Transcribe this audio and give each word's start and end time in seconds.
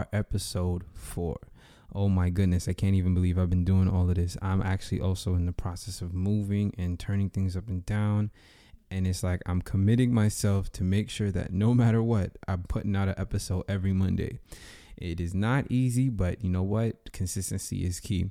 Are, 0.00 0.08
episode 0.14 0.84
four. 0.94 1.36
Oh 1.94 2.08
my 2.08 2.30
goodness, 2.30 2.68
I 2.68 2.72
can't 2.72 2.94
even 2.94 3.12
believe 3.12 3.38
I've 3.38 3.50
been 3.50 3.66
doing 3.66 3.86
all 3.86 4.08
of 4.08 4.14
this. 4.14 4.34
I'm 4.40 4.62
actually 4.62 4.98
also 4.98 5.34
in 5.34 5.44
the 5.44 5.52
process 5.52 6.00
of 6.00 6.14
moving 6.14 6.72
and 6.78 6.98
turning 6.98 7.28
things 7.28 7.54
up 7.54 7.68
and 7.68 7.84
down. 7.84 8.30
And 8.90 9.06
it's 9.06 9.22
like 9.22 9.42
I'm 9.44 9.60
committing 9.60 10.14
myself 10.14 10.72
to 10.72 10.84
make 10.84 11.10
sure 11.10 11.30
that 11.32 11.52
no 11.52 11.74
matter 11.74 12.02
what, 12.02 12.38
I'm 12.48 12.62
putting 12.62 12.96
out 12.96 13.08
an 13.08 13.14
episode 13.18 13.64
every 13.68 13.92
Monday. 13.92 14.38
It 14.96 15.20
is 15.20 15.34
not 15.34 15.70
easy, 15.70 16.08
but 16.08 16.42
you 16.42 16.48
know 16.48 16.62
what? 16.62 17.12
Consistency 17.12 17.84
is 17.84 18.00
key. 18.00 18.30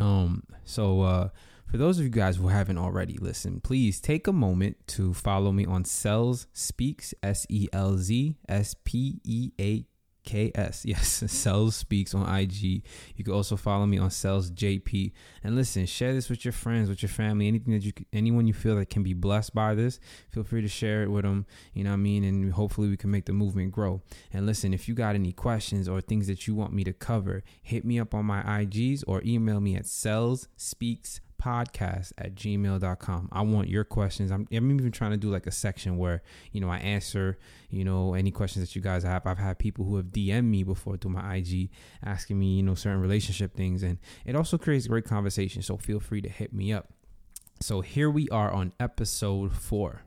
Um, 0.00 0.44
so 0.64 1.02
uh 1.02 1.28
for 1.66 1.76
those 1.76 1.98
of 1.98 2.04
you 2.04 2.10
guys 2.10 2.36
who 2.38 2.48
haven't 2.48 2.78
already 2.78 3.18
listened, 3.18 3.62
please 3.62 4.00
take 4.00 4.26
a 4.26 4.32
moment 4.32 4.78
to 4.86 5.12
follow 5.12 5.52
me 5.52 5.66
on 5.66 5.84
Selz 5.84 6.46
Speaks, 6.54 7.12
S 7.22 7.44
E 7.50 7.68
L 7.74 7.98
Z 7.98 8.36
S 8.48 8.74
P 8.84 9.20
E 9.22 9.50
A 9.60 9.84
K 10.28 10.52
S. 10.54 10.84
Yes, 10.88 11.22
Selz 11.22 11.72
Speaks 11.72 12.14
on 12.14 12.28
IG. 12.28 12.82
You 13.16 13.24
can 13.24 13.32
also 13.32 13.56
follow 13.56 13.86
me 13.86 13.96
on 13.96 14.10
Selz 14.10 14.50
JP. 14.50 15.12
And 15.42 15.56
listen, 15.56 15.86
share 15.86 16.12
this 16.12 16.28
with 16.28 16.44
your 16.44 16.52
friends, 16.52 16.90
with 16.90 17.02
your 17.02 17.08
family, 17.08 17.48
anything 17.48 17.72
that 17.72 17.82
you, 17.82 17.92
anyone 18.12 18.46
you 18.46 18.52
feel 18.52 18.76
that 18.76 18.90
can 18.90 19.02
be 19.02 19.14
blessed 19.14 19.54
by 19.54 19.74
this. 19.74 19.98
Feel 20.30 20.44
free 20.44 20.60
to 20.60 20.68
share 20.68 21.02
it 21.02 21.10
with 21.10 21.24
them. 21.24 21.46
You 21.72 21.84
know 21.84 21.90
what 21.90 21.94
I 21.94 22.08
mean? 22.10 22.24
And 22.24 22.52
hopefully 22.52 22.88
we 22.88 22.98
can 22.98 23.10
make 23.10 23.24
the 23.24 23.32
movement 23.32 23.72
grow. 23.72 24.02
And 24.30 24.44
listen, 24.44 24.74
if 24.74 24.86
you 24.86 24.94
got 24.94 25.14
any 25.14 25.32
questions 25.32 25.88
or 25.88 26.02
things 26.02 26.26
that 26.26 26.46
you 26.46 26.54
want 26.54 26.74
me 26.74 26.84
to 26.84 26.92
cover, 26.92 27.42
hit 27.62 27.86
me 27.86 27.98
up 27.98 28.14
on 28.14 28.26
my 28.26 28.42
IGs 28.42 29.04
or 29.06 29.22
email 29.24 29.60
me 29.60 29.76
at 29.76 29.84
Selz 29.84 30.46
Speaks 30.58 31.20
podcast 31.42 32.12
at 32.18 32.34
gmail.com 32.34 33.28
i 33.32 33.40
want 33.42 33.68
your 33.68 33.84
questions. 33.84 34.30
I'm, 34.30 34.46
I'm 34.52 34.70
even 34.70 34.92
trying 34.92 35.12
to 35.12 35.16
do 35.16 35.30
like 35.30 35.46
a 35.46 35.50
section 35.52 35.96
where 35.96 36.22
you 36.52 36.60
know 36.60 36.68
i 36.68 36.78
answer 36.78 37.38
you 37.70 37.84
know 37.84 38.14
any 38.14 38.30
questions 38.30 38.66
that 38.66 38.74
you 38.74 38.82
guys 38.82 39.04
have. 39.04 39.26
I've 39.26 39.38
had 39.38 39.58
people 39.58 39.84
who 39.84 39.96
have 39.96 40.06
dm 40.06 40.44
me 40.44 40.62
before 40.62 40.96
through 40.96 41.12
my 41.12 41.36
ig 41.36 41.70
asking 42.04 42.38
me 42.38 42.56
you 42.56 42.62
know 42.62 42.74
certain 42.74 43.00
relationship 43.00 43.54
things. 43.54 43.82
And 43.82 43.98
it 44.24 44.36
also 44.36 44.58
creates 44.58 44.86
great 44.86 45.04
conversation 45.04 45.62
so 45.62 45.76
feel 45.76 46.00
free 46.00 46.22
to 46.22 46.28
hit 46.28 46.52
me 46.52 46.72
up. 46.72 46.88
So 47.60 47.80
here 47.80 48.10
we 48.10 48.28
are 48.28 48.50
on 48.52 48.72
episode 48.78 49.54
four. 49.54 50.02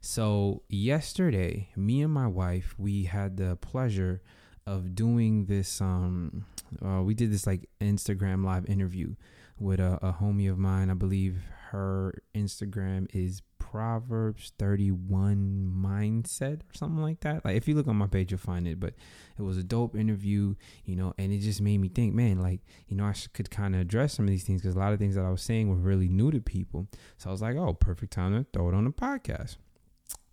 So 0.00 0.62
yesterday 0.68 1.68
me 1.76 2.02
and 2.02 2.12
my 2.12 2.26
wife 2.26 2.74
we 2.78 3.04
had 3.04 3.36
the 3.36 3.56
pleasure 3.56 4.22
of 4.66 4.94
doing 4.94 5.46
this 5.46 5.80
um 5.80 6.44
uh, 6.84 7.02
we 7.02 7.14
did 7.14 7.32
this 7.32 7.46
like 7.46 7.68
instagram 7.80 8.44
live 8.44 8.64
interview 8.66 9.14
with 9.58 9.80
a, 9.80 9.98
a 10.02 10.12
homie 10.20 10.50
of 10.50 10.58
mine. 10.58 10.90
I 10.90 10.94
believe 10.94 11.42
her 11.70 12.22
Instagram 12.34 13.06
is 13.14 13.42
Proverbs 13.58 14.52
31 14.58 15.72
Mindset 15.74 16.60
or 16.60 16.74
something 16.74 17.00
like 17.00 17.20
that. 17.20 17.42
Like 17.42 17.56
if 17.56 17.66
you 17.66 17.74
look 17.74 17.88
on 17.88 17.96
my 17.96 18.06
page, 18.06 18.30
you'll 18.30 18.38
find 18.38 18.68
it. 18.68 18.78
But 18.78 18.92
it 19.38 19.42
was 19.42 19.56
a 19.56 19.62
dope 19.62 19.96
interview, 19.96 20.56
you 20.84 20.94
know, 20.94 21.14
and 21.16 21.32
it 21.32 21.38
just 21.38 21.62
made 21.62 21.78
me 21.78 21.88
think, 21.88 22.12
man, 22.12 22.38
like, 22.40 22.60
you 22.88 22.96
know, 22.96 23.04
I 23.04 23.14
could 23.32 23.50
kind 23.50 23.74
of 23.74 23.80
address 23.80 24.12
some 24.12 24.26
of 24.26 24.30
these 24.30 24.44
things 24.44 24.60
because 24.60 24.76
a 24.76 24.78
lot 24.78 24.92
of 24.92 24.98
things 24.98 25.14
that 25.14 25.24
I 25.24 25.30
was 25.30 25.42
saying 25.42 25.70
were 25.70 25.76
really 25.76 26.08
new 26.08 26.30
to 26.30 26.40
people. 26.40 26.86
So 27.16 27.30
I 27.30 27.32
was 27.32 27.40
like, 27.40 27.56
oh, 27.56 27.72
perfect 27.72 28.12
time 28.12 28.32
to 28.34 28.46
throw 28.52 28.68
it 28.68 28.74
on 28.74 28.84
the 28.84 28.90
podcast. 28.90 29.56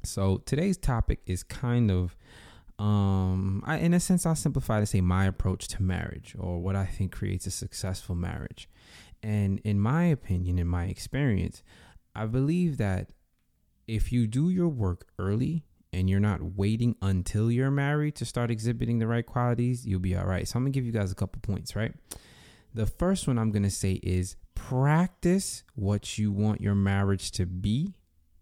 So 0.03 0.41
today's 0.45 0.77
topic 0.77 1.21
is 1.25 1.43
kind 1.43 1.91
of 1.91 2.17
um 2.77 3.61
I, 3.67 3.77
in 3.79 3.93
a 3.93 3.99
sense 3.99 4.25
i'll 4.25 4.35
simplify 4.35 4.79
to 4.79 4.85
say 4.85 5.01
my 5.01 5.25
approach 5.25 5.67
to 5.67 5.83
marriage 5.83 6.33
or 6.39 6.59
what 6.59 6.77
i 6.77 6.85
think 6.85 7.11
creates 7.11 7.45
a 7.45 7.51
successful 7.51 8.15
marriage 8.15 8.69
and 9.23 9.59
in 9.63 9.79
my 9.79 10.05
opinion, 10.05 10.59
in 10.59 10.67
my 10.67 10.85
experience, 10.85 11.63
I 12.15 12.25
believe 12.25 12.77
that 12.77 13.11
if 13.87 14.11
you 14.11 14.27
do 14.27 14.49
your 14.49 14.67
work 14.67 15.07
early 15.17 15.65
and 15.91 16.09
you're 16.09 16.19
not 16.19 16.55
waiting 16.55 16.95
until 17.01 17.51
you're 17.51 17.71
married 17.71 18.15
to 18.15 18.25
start 18.25 18.51
exhibiting 18.51 18.99
the 18.99 19.07
right 19.07 19.25
qualities, 19.25 19.85
you'll 19.85 19.99
be 19.99 20.15
all 20.15 20.25
right. 20.25 20.47
So 20.47 20.57
I'm 20.57 20.65
to 20.65 20.71
give 20.71 20.85
you 20.85 20.91
guys 20.91 21.11
a 21.11 21.15
couple 21.15 21.41
points, 21.41 21.75
right? 21.75 21.93
The 22.73 22.85
first 22.85 23.27
one 23.27 23.39
I'm 23.39 23.51
to 23.51 23.69
say 23.71 23.93
is 24.03 24.35
practice 24.53 25.63
what 25.75 26.17
you 26.17 26.31
want 26.31 26.61
your 26.61 26.75
marriage 26.75 27.31
to 27.31 27.45
be 27.45 27.95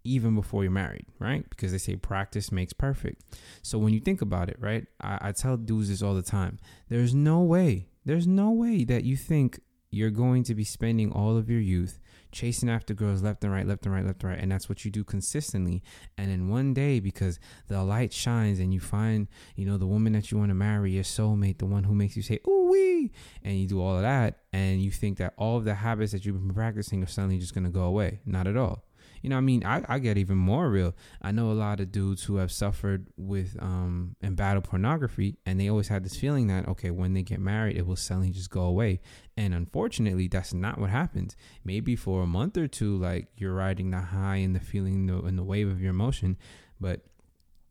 even 0.03 0.35
before 0.35 0.63
you're 0.63 0.71
married, 0.71 1.05
right? 1.19 1.49
Because 1.49 1.71
they 1.71 1.77
say 1.77 1.95
practice 1.95 2.51
makes 2.51 2.73
perfect. 2.73 3.23
So 3.61 3.77
when 3.77 3.93
you 3.93 3.99
think 3.99 4.21
about 4.21 4.49
it, 4.49 4.57
right? 4.59 4.85
I, 5.01 5.17
I 5.21 5.31
tell 5.31 5.57
dudes 5.57 5.89
this 5.89 6.01
all 6.01 6.13
the 6.13 6.21
time. 6.21 6.59
There's 6.89 7.13
no 7.13 7.41
way, 7.41 7.87
there's 8.05 8.27
no 8.27 8.51
way 8.51 8.83
that 8.85 9.03
you 9.03 9.15
think 9.17 9.59
you're 9.89 10.09
going 10.09 10.43
to 10.43 10.55
be 10.55 10.63
spending 10.63 11.11
all 11.11 11.37
of 11.37 11.49
your 11.49 11.61
youth 11.61 11.99
chasing 12.31 12.69
after 12.69 12.93
girls 12.93 13.23
left 13.23 13.43
and 13.43 13.53
right, 13.53 13.65
left 13.65 13.85
and 13.85 13.93
right, 13.93 14.05
left 14.05 14.21
and 14.23 14.31
right. 14.31 14.39
And 14.39 14.51
that's 14.51 14.69
what 14.69 14.83
you 14.85 14.91
do 14.91 15.03
consistently. 15.03 15.81
And 16.17 16.29
in 16.29 16.49
one 16.49 16.73
day, 16.73 16.99
because 16.99 17.39
the 17.67 17.81
light 17.83 18.13
shines 18.13 18.59
and 18.59 18.73
you 18.73 18.79
find, 18.79 19.27
you 19.55 19.65
know, 19.65 19.77
the 19.77 19.87
woman 19.87 20.13
that 20.13 20.31
you 20.31 20.37
want 20.37 20.49
to 20.49 20.55
marry, 20.55 20.91
your 20.91 21.03
soulmate, 21.03 21.59
the 21.59 21.65
one 21.65 21.85
who 21.85 21.95
makes 21.95 22.15
you 22.15 22.21
say, 22.21 22.39
ooh, 22.47 22.69
wee, 22.69 23.11
and 23.43 23.57
you 23.57 23.67
do 23.67 23.81
all 23.81 23.95
of 23.95 24.01
that. 24.01 24.39
And 24.53 24.81
you 24.81 24.91
think 24.91 25.17
that 25.17 25.33
all 25.37 25.57
of 25.57 25.65
the 25.65 25.75
habits 25.75 26.11
that 26.11 26.25
you've 26.25 26.45
been 26.45 26.53
practicing 26.53 27.01
are 27.03 27.07
suddenly 27.07 27.37
just 27.37 27.53
going 27.53 27.65
to 27.65 27.69
go 27.69 27.83
away. 27.83 28.19
Not 28.25 28.47
at 28.47 28.57
all. 28.57 28.86
You 29.21 29.29
know, 29.29 29.37
I 29.37 29.41
mean, 29.41 29.65
I, 29.65 29.83
I 29.87 29.99
get 29.99 30.17
even 30.17 30.37
more 30.37 30.69
real. 30.69 30.95
I 31.21 31.31
know 31.31 31.51
a 31.51 31.53
lot 31.53 31.79
of 31.79 31.91
dudes 31.91 32.23
who 32.23 32.37
have 32.37 32.51
suffered 32.51 33.07
with 33.17 33.57
um 33.61 34.15
and 34.21 34.35
battle 34.35 34.61
pornography, 34.61 35.37
and 35.45 35.59
they 35.59 35.69
always 35.69 35.87
had 35.87 36.03
this 36.03 36.15
feeling 36.15 36.47
that 36.47 36.67
okay, 36.67 36.91
when 36.91 37.13
they 37.13 37.23
get 37.23 37.39
married, 37.39 37.77
it 37.77 37.85
will 37.85 37.95
suddenly 37.95 38.31
just 38.31 38.49
go 38.49 38.61
away. 38.61 38.99
And 39.35 39.53
unfortunately, 39.53 40.27
that's 40.27 40.53
not 40.53 40.79
what 40.79 40.89
happens. 40.89 41.35
Maybe 41.63 41.95
for 41.95 42.23
a 42.23 42.27
month 42.27 42.57
or 42.57 42.67
two, 42.67 42.97
like 42.97 43.27
you're 43.37 43.53
riding 43.53 43.91
the 43.91 44.01
high 44.01 44.37
and 44.37 44.55
the 44.55 44.59
feeling 44.59 45.05
the, 45.05 45.19
and 45.21 45.37
the 45.37 45.43
wave 45.43 45.67
of 45.67 45.81
your 45.81 45.91
emotion, 45.91 46.37
but 46.79 47.01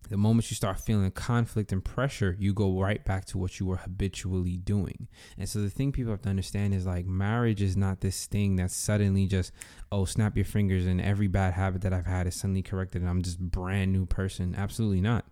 the 0.09 0.17
moment 0.17 0.50
you 0.50 0.55
start 0.55 0.78
feeling 0.78 1.11
conflict 1.11 1.72
and 1.72 1.84
pressure, 1.84 2.37
you 2.39 2.55
go 2.55 2.78
right 2.81 3.05
back 3.05 3.25
to 3.27 3.39
what 3.39 3.59
you 3.59 3.67
were 3.67 3.77
habitually 3.77 4.56
doing. 4.56 5.09
And 5.39 5.49
so 5.49 5.61
the 5.61 5.71
thing 5.71 5.93
people 5.93 6.12
have 6.12 6.22
to 6.22 6.28
understand 6.28 6.75
is 6.75 6.87
like 6.87 7.06
marriage 7.06 7.62
is 7.62 7.77
not 7.77 8.00
this 8.00 8.27
thing 8.27 8.56
that's 8.56 8.75
suddenly 8.75 9.27
just, 9.27 9.53
oh, 9.91 10.05
snap 10.05 10.37
your 10.37 10.44
fingers 10.44 10.87
and 10.87 11.00
every 11.00 11.27
bad 11.27 11.55
habit 11.55 11.83
that 11.83 11.93
I've 11.93 12.06
had 12.06 12.27
is 12.27 12.37
suddenly 12.37 12.62
corrected 12.62 13.03
and 13.03 13.11
I'm 13.11 13.22
just 13.22 13.41
brand 13.41 13.93
new 13.93 14.06
person. 14.06 14.55
Absolutely 14.56 15.00
not. 15.00 15.25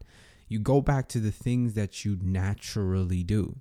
You 0.49 0.59
go 0.59 0.81
back 0.81 1.09
to 1.11 1.21
the 1.21 1.33
things 1.33 1.75
that 1.75 2.05
you 2.05 2.19
naturally 2.21 3.23
do. 3.23 3.61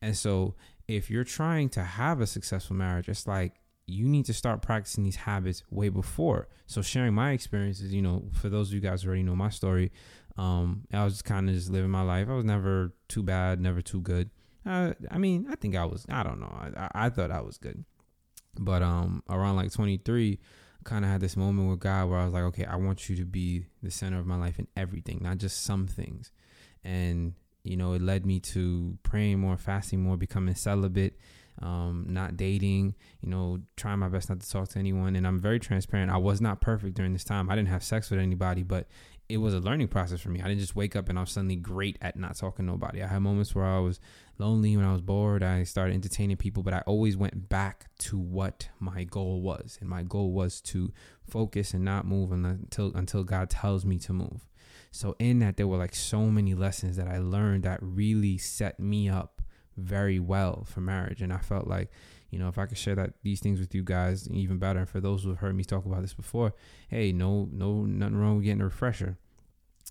And 0.00 0.16
so 0.16 0.54
if 0.88 1.10
you're 1.10 1.24
trying 1.24 1.68
to 1.70 1.82
have 1.82 2.20
a 2.20 2.26
successful 2.26 2.76
marriage, 2.76 3.08
it's 3.08 3.26
like 3.26 3.54
you 3.86 4.08
need 4.08 4.24
to 4.26 4.32
start 4.32 4.62
practicing 4.62 5.04
these 5.04 5.16
habits 5.16 5.62
way 5.70 5.88
before. 5.88 6.48
So 6.66 6.82
sharing 6.82 7.14
my 7.14 7.32
experiences, 7.32 7.92
you 7.92 8.02
know, 8.02 8.28
for 8.32 8.48
those 8.48 8.68
of 8.68 8.74
you 8.74 8.80
guys 8.80 9.04
already 9.04 9.22
know 9.22 9.36
my 9.36 9.50
story, 9.50 9.92
um, 10.36 10.82
I 10.92 11.04
was 11.04 11.22
kind 11.22 11.48
of 11.48 11.54
just 11.54 11.70
living 11.70 11.90
my 11.90 12.02
life. 12.02 12.28
I 12.28 12.34
was 12.34 12.44
never 12.44 12.94
too 13.08 13.22
bad, 13.22 13.60
never 13.60 13.82
too 13.82 14.00
good. 14.00 14.30
Uh, 14.64 14.92
I 15.10 15.18
mean, 15.18 15.46
I 15.50 15.56
think 15.56 15.76
I 15.76 15.84
was. 15.84 16.06
I 16.08 16.22
don't 16.22 16.40
know. 16.40 16.52
I, 16.76 16.88
I 16.94 17.08
thought 17.08 17.30
I 17.30 17.40
was 17.40 17.58
good, 17.58 17.84
but 18.58 18.82
um, 18.82 19.22
around 19.28 19.56
like 19.56 19.72
23, 19.72 20.38
kind 20.84 21.04
of 21.04 21.10
had 21.10 21.20
this 21.20 21.36
moment 21.36 21.70
with 21.70 21.80
God 21.80 22.08
where 22.08 22.18
I 22.18 22.24
was 22.24 22.32
like, 22.32 22.44
okay, 22.44 22.64
I 22.64 22.76
want 22.76 23.08
you 23.08 23.16
to 23.16 23.24
be 23.24 23.66
the 23.82 23.90
center 23.90 24.18
of 24.18 24.26
my 24.26 24.36
life 24.36 24.58
in 24.58 24.68
everything, 24.76 25.20
not 25.22 25.38
just 25.38 25.62
some 25.62 25.86
things. 25.86 26.30
And 26.84 27.34
you 27.64 27.76
know, 27.76 27.92
it 27.92 28.02
led 28.02 28.26
me 28.26 28.40
to 28.40 28.98
praying 29.02 29.38
more, 29.38 29.56
fasting 29.56 30.02
more, 30.02 30.16
becoming 30.16 30.54
celibate, 30.54 31.16
um, 31.60 32.06
not 32.08 32.36
dating, 32.36 32.94
you 33.20 33.28
know, 33.28 33.60
trying 33.76 34.00
my 34.00 34.08
best 34.08 34.28
not 34.28 34.40
to 34.40 34.50
talk 34.50 34.68
to 34.70 34.78
anyone. 34.78 35.14
And 35.14 35.26
I'm 35.26 35.38
very 35.38 35.60
transparent. 35.60 36.10
I 36.10 36.16
was 36.16 36.40
not 36.40 36.60
perfect 36.60 36.96
during 36.96 37.12
this 37.12 37.24
time. 37.24 37.50
I 37.50 37.54
didn't 37.54 37.68
have 37.68 37.84
sex 37.84 38.10
with 38.10 38.18
anybody, 38.18 38.62
but 38.62 38.88
it 39.32 39.38
was 39.38 39.54
a 39.54 39.60
learning 39.60 39.88
process 39.88 40.20
for 40.20 40.28
me. 40.28 40.40
I 40.40 40.48
didn't 40.48 40.60
just 40.60 40.76
wake 40.76 40.94
up 40.94 41.08
and 41.08 41.18
I 41.18 41.22
was 41.22 41.30
suddenly 41.30 41.56
great 41.56 41.96
at 42.02 42.16
not 42.16 42.36
talking 42.36 42.66
to 42.66 42.70
nobody. 42.70 43.02
I 43.02 43.06
had 43.06 43.20
moments 43.20 43.54
where 43.54 43.64
I 43.64 43.78
was 43.78 43.98
lonely, 44.38 44.76
when 44.76 44.84
I 44.84 44.92
was 44.92 45.00
bored, 45.00 45.42
I 45.42 45.64
started 45.64 45.94
entertaining 45.94 46.36
people, 46.36 46.62
but 46.62 46.74
I 46.74 46.80
always 46.80 47.16
went 47.16 47.48
back 47.48 47.86
to 48.00 48.18
what 48.18 48.68
my 48.78 49.04
goal 49.04 49.40
was. 49.40 49.78
And 49.80 49.88
my 49.88 50.02
goal 50.02 50.32
was 50.32 50.60
to 50.62 50.92
focus 51.26 51.72
and 51.72 51.82
not 51.84 52.06
move 52.06 52.30
until 52.32 52.92
until 52.94 53.24
God 53.24 53.48
tells 53.48 53.86
me 53.86 53.98
to 54.00 54.12
move. 54.12 54.46
So 54.90 55.16
in 55.18 55.38
that 55.38 55.56
there 55.56 55.66
were 55.66 55.78
like 55.78 55.94
so 55.94 56.26
many 56.26 56.54
lessons 56.54 56.96
that 56.96 57.08
I 57.08 57.18
learned 57.18 57.62
that 57.62 57.78
really 57.80 58.36
set 58.36 58.78
me 58.78 59.08
up 59.08 59.40
very 59.78 60.18
well 60.18 60.64
for 60.64 60.82
marriage. 60.82 61.22
And 61.22 61.32
I 61.32 61.38
felt 61.38 61.66
like, 61.66 61.90
you 62.32 62.38
know, 62.38 62.48
if 62.48 62.56
I 62.56 62.64
could 62.64 62.78
share 62.78 62.94
that 62.94 63.12
these 63.22 63.40
things 63.40 63.60
with 63.60 63.74
you 63.74 63.84
guys, 63.84 64.26
even 64.30 64.58
better. 64.58 64.80
And 64.80 64.88
for 64.88 65.00
those 65.00 65.22
who 65.22 65.28
have 65.28 65.38
heard 65.38 65.54
me 65.54 65.64
talk 65.64 65.84
about 65.84 66.00
this 66.00 66.14
before, 66.14 66.54
hey, 66.88 67.12
no, 67.12 67.46
no, 67.52 67.82
nothing 67.84 68.16
wrong 68.16 68.36
with 68.36 68.46
getting 68.46 68.62
a 68.62 68.64
refresher. 68.64 69.18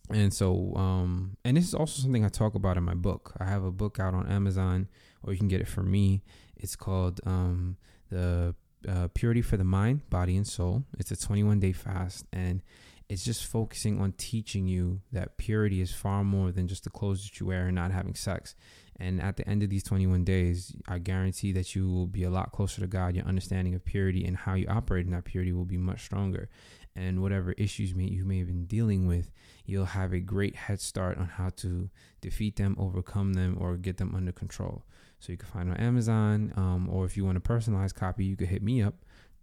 And 0.09 0.33
so, 0.33 0.73
um, 0.75 1.37
and 1.45 1.55
this 1.55 1.65
is 1.65 1.75
also 1.75 2.01
something 2.01 2.25
I 2.25 2.29
talk 2.29 2.55
about 2.55 2.77
in 2.77 2.83
my 2.83 2.95
book. 2.95 3.33
I 3.39 3.45
have 3.45 3.63
a 3.63 3.71
book 3.71 3.99
out 3.99 4.15
on 4.15 4.27
Amazon, 4.27 4.87
or 5.21 5.33
you 5.33 5.37
can 5.37 5.49
get 5.49 5.61
it 5.61 5.67
from 5.67 5.91
me. 5.91 6.23
It's 6.57 6.75
called 6.75 7.21
um, 7.27 7.77
the 8.09 8.55
uh, 8.89 9.09
Purity 9.13 9.43
for 9.43 9.57
the 9.57 9.63
Mind, 9.63 10.09
Body, 10.09 10.35
and 10.35 10.47
Soul. 10.47 10.83
It's 10.97 11.11
a 11.11 11.15
21 11.15 11.59
day 11.59 11.73
fast, 11.73 12.25
and 12.33 12.63
it's 13.07 13.23
just 13.23 13.45
focusing 13.45 14.01
on 14.01 14.13
teaching 14.13 14.67
you 14.67 15.01
that 15.11 15.37
purity 15.37 15.79
is 15.79 15.93
far 15.93 16.23
more 16.23 16.51
than 16.51 16.67
just 16.67 16.85
the 16.85 16.89
clothes 16.89 17.23
that 17.23 17.39
you 17.39 17.45
wear 17.45 17.67
and 17.67 17.75
not 17.75 17.91
having 17.91 18.15
sex. 18.15 18.55
And 19.01 19.19
at 19.19 19.35
the 19.35 19.49
end 19.49 19.63
of 19.63 19.71
these 19.71 19.83
21 19.83 20.23
days, 20.23 20.75
I 20.87 20.99
guarantee 20.99 21.51
that 21.53 21.75
you 21.75 21.89
will 21.89 22.05
be 22.05 22.21
a 22.23 22.29
lot 22.29 22.51
closer 22.51 22.81
to 22.81 22.87
God. 22.87 23.15
Your 23.15 23.25
understanding 23.25 23.73
of 23.73 23.83
purity 23.83 24.23
and 24.25 24.37
how 24.37 24.53
you 24.53 24.67
operate 24.67 25.07
in 25.07 25.11
that 25.11 25.25
purity 25.25 25.51
will 25.51 25.65
be 25.65 25.77
much 25.77 26.03
stronger. 26.03 26.49
and 26.93 27.21
whatever 27.21 27.53
issues 27.53 27.95
may, 27.95 28.03
you 28.03 28.25
may 28.25 28.37
have 28.37 28.47
been 28.47 28.65
dealing 28.65 29.07
with, 29.07 29.31
you'll 29.65 29.85
have 29.85 30.11
a 30.11 30.19
great 30.19 30.55
head 30.55 30.79
start 30.81 31.17
on 31.17 31.25
how 31.25 31.49
to 31.49 31.89
defeat 32.19 32.57
them, 32.57 32.75
overcome 32.77 33.33
them, 33.33 33.57
or 33.59 33.77
get 33.77 33.95
them 33.95 34.13
under 34.13 34.33
control. 34.33 34.83
So 35.19 35.31
you 35.31 35.37
can 35.37 35.47
find 35.47 35.71
on 35.71 35.77
Amazon, 35.77 36.53
um, 36.57 36.89
or 36.89 37.05
if 37.05 37.15
you 37.15 37.23
want 37.23 37.37
a 37.37 37.41
personalized 37.41 37.95
copy, 37.95 38.25
you 38.25 38.35
could 38.35 38.49
hit 38.49 38.61
me 38.61 38.83
up 38.83 38.95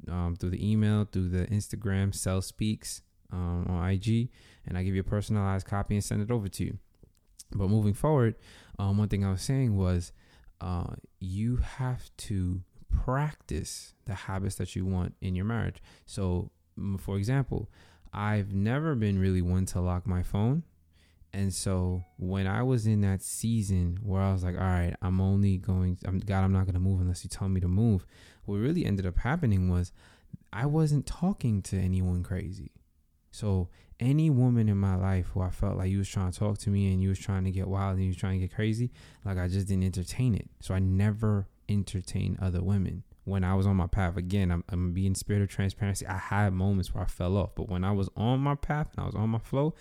um, 0.09 0.37
through 0.39 0.51
the 0.51 0.71
email, 0.71 1.09
through 1.11 1.31
the 1.31 1.47
Instagram, 1.47 2.11
Selz 2.11 2.45
Speaks 2.45 3.01
um, 3.33 3.67
on 3.67 3.91
IG, 3.91 4.29
and 4.67 4.77
I 4.77 4.83
give 4.83 4.95
you 4.95 5.01
a 5.01 5.05
personalized 5.05 5.67
copy 5.67 5.95
and 5.95 6.05
send 6.05 6.21
it 6.21 6.31
over 6.31 6.49
to 6.49 6.65
you. 6.65 6.79
But 7.51 7.69
moving 7.69 7.95
forward, 7.95 8.35
um, 8.79 8.99
one 8.99 9.09
thing 9.09 9.25
I 9.25 9.31
was 9.31 9.43
saying 9.43 9.77
was 9.77 10.13
uh, 10.61 10.95
you 11.19 11.57
have 11.57 12.11
to 12.17 12.63
practice 13.05 13.95
the 14.05 14.15
habits 14.15 14.57
that 14.57 14.75
you 14.77 14.85
want 14.85 15.15
in 15.21 15.35
your 15.35 15.45
marriage. 15.45 15.83
So, 16.07 16.51
for 16.99 17.17
example, 17.17 17.71
I've 18.13 18.53
never 18.53 18.95
been 18.95 19.19
really 19.19 19.43
one 19.43 19.67
to 19.67 19.81
lock 19.81 20.07
my 20.07 20.23
phone. 20.23 20.65
And 21.33 21.53
so 21.53 22.05
when 22.17 22.47
I 22.47 22.63
was 22.63 22.87
in 22.87 23.03
that 23.03 23.23
season 23.23 23.99
where 24.03 24.23
I 24.23 24.33
was 24.33 24.43
like, 24.43 24.55
all 24.57 24.63
right, 24.63 24.95
I'm 25.03 25.21
only 25.21 25.59
going, 25.59 25.99
I'm, 26.07 26.21
God, 26.21 26.43
I'm 26.43 26.53
not 26.53 26.65
going 26.65 26.75
to 26.75 26.81
move 26.81 27.01
unless 27.01 27.23
you 27.23 27.29
tell 27.29 27.49
me 27.49 27.61
to 27.61 27.69
move. 27.69 28.07
What 28.47 28.57
really 28.57 28.85
ended 28.85 29.07
up 29.07 29.19
happening 29.19 29.69
was 29.69 29.93
I 30.53 30.65
wasn't 30.67 31.07
talking 31.07 31.61
to 31.63 31.79
anyone 31.79 32.23
crazy. 32.23 32.73
So 33.39 33.69
any 34.01 34.31
woman 34.31 34.69
in 34.69 34.79
my 34.79 34.97
life 34.97 35.27
who 35.33 35.43
I 35.43 35.51
felt 35.51 35.77
like 35.77 35.91
you 35.91 35.99
was 35.99 36.09
trying 36.09 36.33
to 36.33 36.39
talk 36.39 36.59
to 36.59 36.71
me 36.71 36.93
and 36.93 37.01
you 37.01 37.09
was 37.09 37.21
trying 37.21 37.45
to 37.45 37.53
get 37.53 37.69
wild 37.69 37.95
and 37.95 38.03
you 38.03 38.09
was 38.09 38.17
trying 38.17 38.41
to 38.41 38.47
get 38.47 38.55
crazy, 38.55 38.91
like 39.25 39.39
I 39.39 39.47
just 39.47 39.69
didn't 39.69 39.85
entertain 39.85 40.35
it. 40.35 40.49
So 40.61 40.75
I 40.75 40.81
never 40.81 41.47
entertained 41.69 42.39
other 42.43 42.63
women 42.63 43.05
when 43.25 43.45
I 43.45 43.55
was 43.55 43.65
on 43.65 43.77
my 43.77 43.87
path. 43.87 44.17
Again, 44.17 44.51
I'm, 44.51 44.65
I'm 44.69 44.93
being 44.93 45.15
spirit 45.15 45.43
of 45.43 45.49
transparency. 45.49 46.05
I 46.05 46.19
had 46.19 46.53
moments 46.53 46.93
where 46.93 47.05
I 47.05 47.07
fell 47.07 47.37
off, 47.37 47.55
but 47.55 47.69
when 47.69 47.85
I 47.85 47.93
was 47.93 48.09
on 48.17 48.41
my 48.41 48.57
path 48.57 48.89
and 48.97 49.05
I 49.05 49.07
was 49.07 49.15
on 49.15 49.31
my 49.31 49.39
flow, 49.39 49.73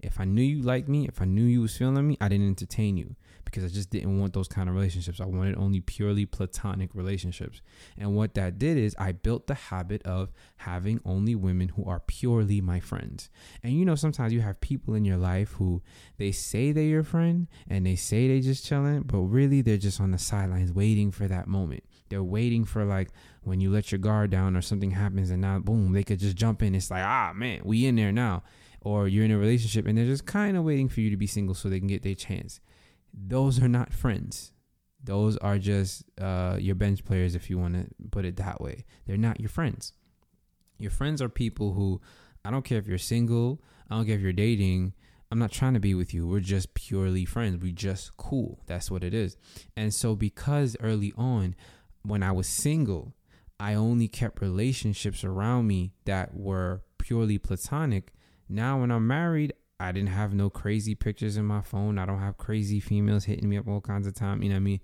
if 0.00 0.20
I 0.20 0.24
knew 0.24 0.42
you 0.42 0.62
liked 0.62 0.88
me, 0.88 1.06
if 1.06 1.20
I 1.20 1.24
knew 1.24 1.44
you 1.44 1.62
was 1.62 1.76
feeling 1.76 2.06
me, 2.06 2.16
I 2.20 2.28
didn't 2.28 2.48
entertain 2.48 2.96
you 2.96 3.16
because 3.46 3.64
I 3.64 3.68
just 3.68 3.90
didn't 3.90 4.18
want 4.18 4.34
those 4.34 4.48
kind 4.48 4.68
of 4.68 4.74
relationships. 4.74 5.20
I 5.20 5.24
wanted 5.24 5.56
only 5.56 5.80
purely 5.80 6.26
platonic 6.26 6.94
relationships. 6.94 7.62
And 7.96 8.14
what 8.14 8.34
that 8.34 8.58
did 8.58 8.76
is 8.76 8.94
I 8.98 9.12
built 9.12 9.46
the 9.46 9.54
habit 9.54 10.02
of 10.02 10.30
having 10.58 11.00
only 11.04 11.34
women 11.34 11.68
who 11.68 11.84
are 11.84 12.00
purely 12.00 12.60
my 12.60 12.80
friends. 12.80 13.30
And 13.62 13.72
you 13.72 13.84
know, 13.84 13.94
sometimes 13.94 14.32
you 14.32 14.40
have 14.40 14.60
people 14.60 14.94
in 14.94 15.04
your 15.04 15.16
life 15.16 15.52
who 15.52 15.82
they 16.18 16.32
say 16.32 16.72
they're 16.72 16.84
your 16.84 17.04
friend 17.04 17.46
and 17.68 17.86
they 17.86 17.96
say 17.96 18.28
they 18.28 18.40
just 18.40 18.66
chilling, 18.66 19.02
but 19.02 19.20
really 19.20 19.62
they're 19.62 19.76
just 19.78 20.00
on 20.00 20.10
the 20.10 20.18
sidelines 20.18 20.72
waiting 20.72 21.10
for 21.10 21.26
that 21.28 21.46
moment. 21.46 21.84
They're 22.08 22.22
waiting 22.22 22.64
for 22.64 22.84
like 22.84 23.10
when 23.42 23.60
you 23.60 23.70
let 23.70 23.92
your 23.92 24.00
guard 24.00 24.30
down 24.30 24.56
or 24.56 24.62
something 24.62 24.90
happens 24.90 25.30
and 25.30 25.40
now 25.40 25.60
boom, 25.60 25.92
they 25.92 26.04
could 26.04 26.18
just 26.18 26.36
jump 26.36 26.62
in. 26.62 26.74
It's 26.74 26.90
like, 26.90 27.04
ah 27.04 27.32
man, 27.34 27.62
we 27.64 27.86
in 27.86 27.96
there 27.96 28.12
now. 28.12 28.42
Or 28.86 29.08
you're 29.08 29.24
in 29.24 29.32
a 29.32 29.38
relationship 29.38 29.84
and 29.86 29.98
they're 29.98 30.04
just 30.14 30.26
kind 30.26 30.56
of 30.56 30.62
waiting 30.62 30.88
for 30.88 31.00
you 31.00 31.10
to 31.10 31.16
be 31.16 31.26
single 31.26 31.56
so 31.56 31.68
they 31.68 31.80
can 31.80 31.88
get 31.88 32.04
their 32.04 32.14
chance. 32.14 32.60
Those 33.12 33.60
are 33.60 33.68
not 33.68 33.92
friends. 33.92 34.52
Those 35.02 35.36
are 35.38 35.58
just 35.58 36.04
uh, 36.20 36.56
your 36.60 36.76
bench 36.76 37.04
players, 37.04 37.34
if 37.34 37.50
you 37.50 37.58
want 37.58 37.74
to 37.74 37.86
put 38.12 38.24
it 38.24 38.36
that 38.36 38.60
way. 38.60 38.84
They're 39.04 39.16
not 39.16 39.40
your 39.40 39.48
friends. 39.48 39.92
Your 40.78 40.92
friends 40.92 41.20
are 41.20 41.28
people 41.28 41.72
who, 41.72 42.00
I 42.44 42.52
don't 42.52 42.64
care 42.64 42.78
if 42.78 42.86
you're 42.86 42.98
single, 42.98 43.60
I 43.90 43.96
don't 43.96 44.06
care 44.06 44.14
if 44.14 44.20
you're 44.20 44.32
dating, 44.32 44.92
I'm 45.32 45.40
not 45.40 45.50
trying 45.50 45.74
to 45.74 45.80
be 45.80 45.94
with 45.94 46.14
you. 46.14 46.28
We're 46.28 46.40
just 46.40 46.74
purely 46.74 47.24
friends. 47.24 47.60
We 47.60 47.72
just 47.72 48.16
cool. 48.16 48.60
That's 48.66 48.90
what 48.90 49.02
it 49.02 49.12
is. 49.12 49.36
And 49.76 49.92
so 49.92 50.14
because 50.14 50.76
early 50.80 51.12
on 51.16 51.56
when 52.02 52.22
I 52.22 52.30
was 52.30 52.46
single, 52.46 53.14
I 53.58 53.74
only 53.74 54.06
kept 54.06 54.40
relationships 54.40 55.24
around 55.24 55.66
me 55.66 55.92
that 56.04 56.36
were 56.36 56.82
purely 56.98 57.38
platonic. 57.38 58.12
Now, 58.48 58.80
when 58.80 58.90
I'm 58.90 59.06
married, 59.06 59.52
I 59.78 59.92
didn't 59.92 60.10
have 60.10 60.32
no 60.32 60.48
crazy 60.48 60.94
pictures 60.94 61.36
in 61.36 61.44
my 61.44 61.60
phone. 61.60 61.98
I 61.98 62.06
don't 62.06 62.20
have 62.20 62.38
crazy 62.38 62.80
females 62.80 63.24
hitting 63.24 63.48
me 63.48 63.58
up 63.58 63.68
all 63.68 63.80
kinds 63.80 64.06
of 64.06 64.14
time. 64.14 64.42
You 64.42 64.48
know 64.48 64.54
what 64.54 64.60
I 64.60 64.64
mean? 64.64 64.80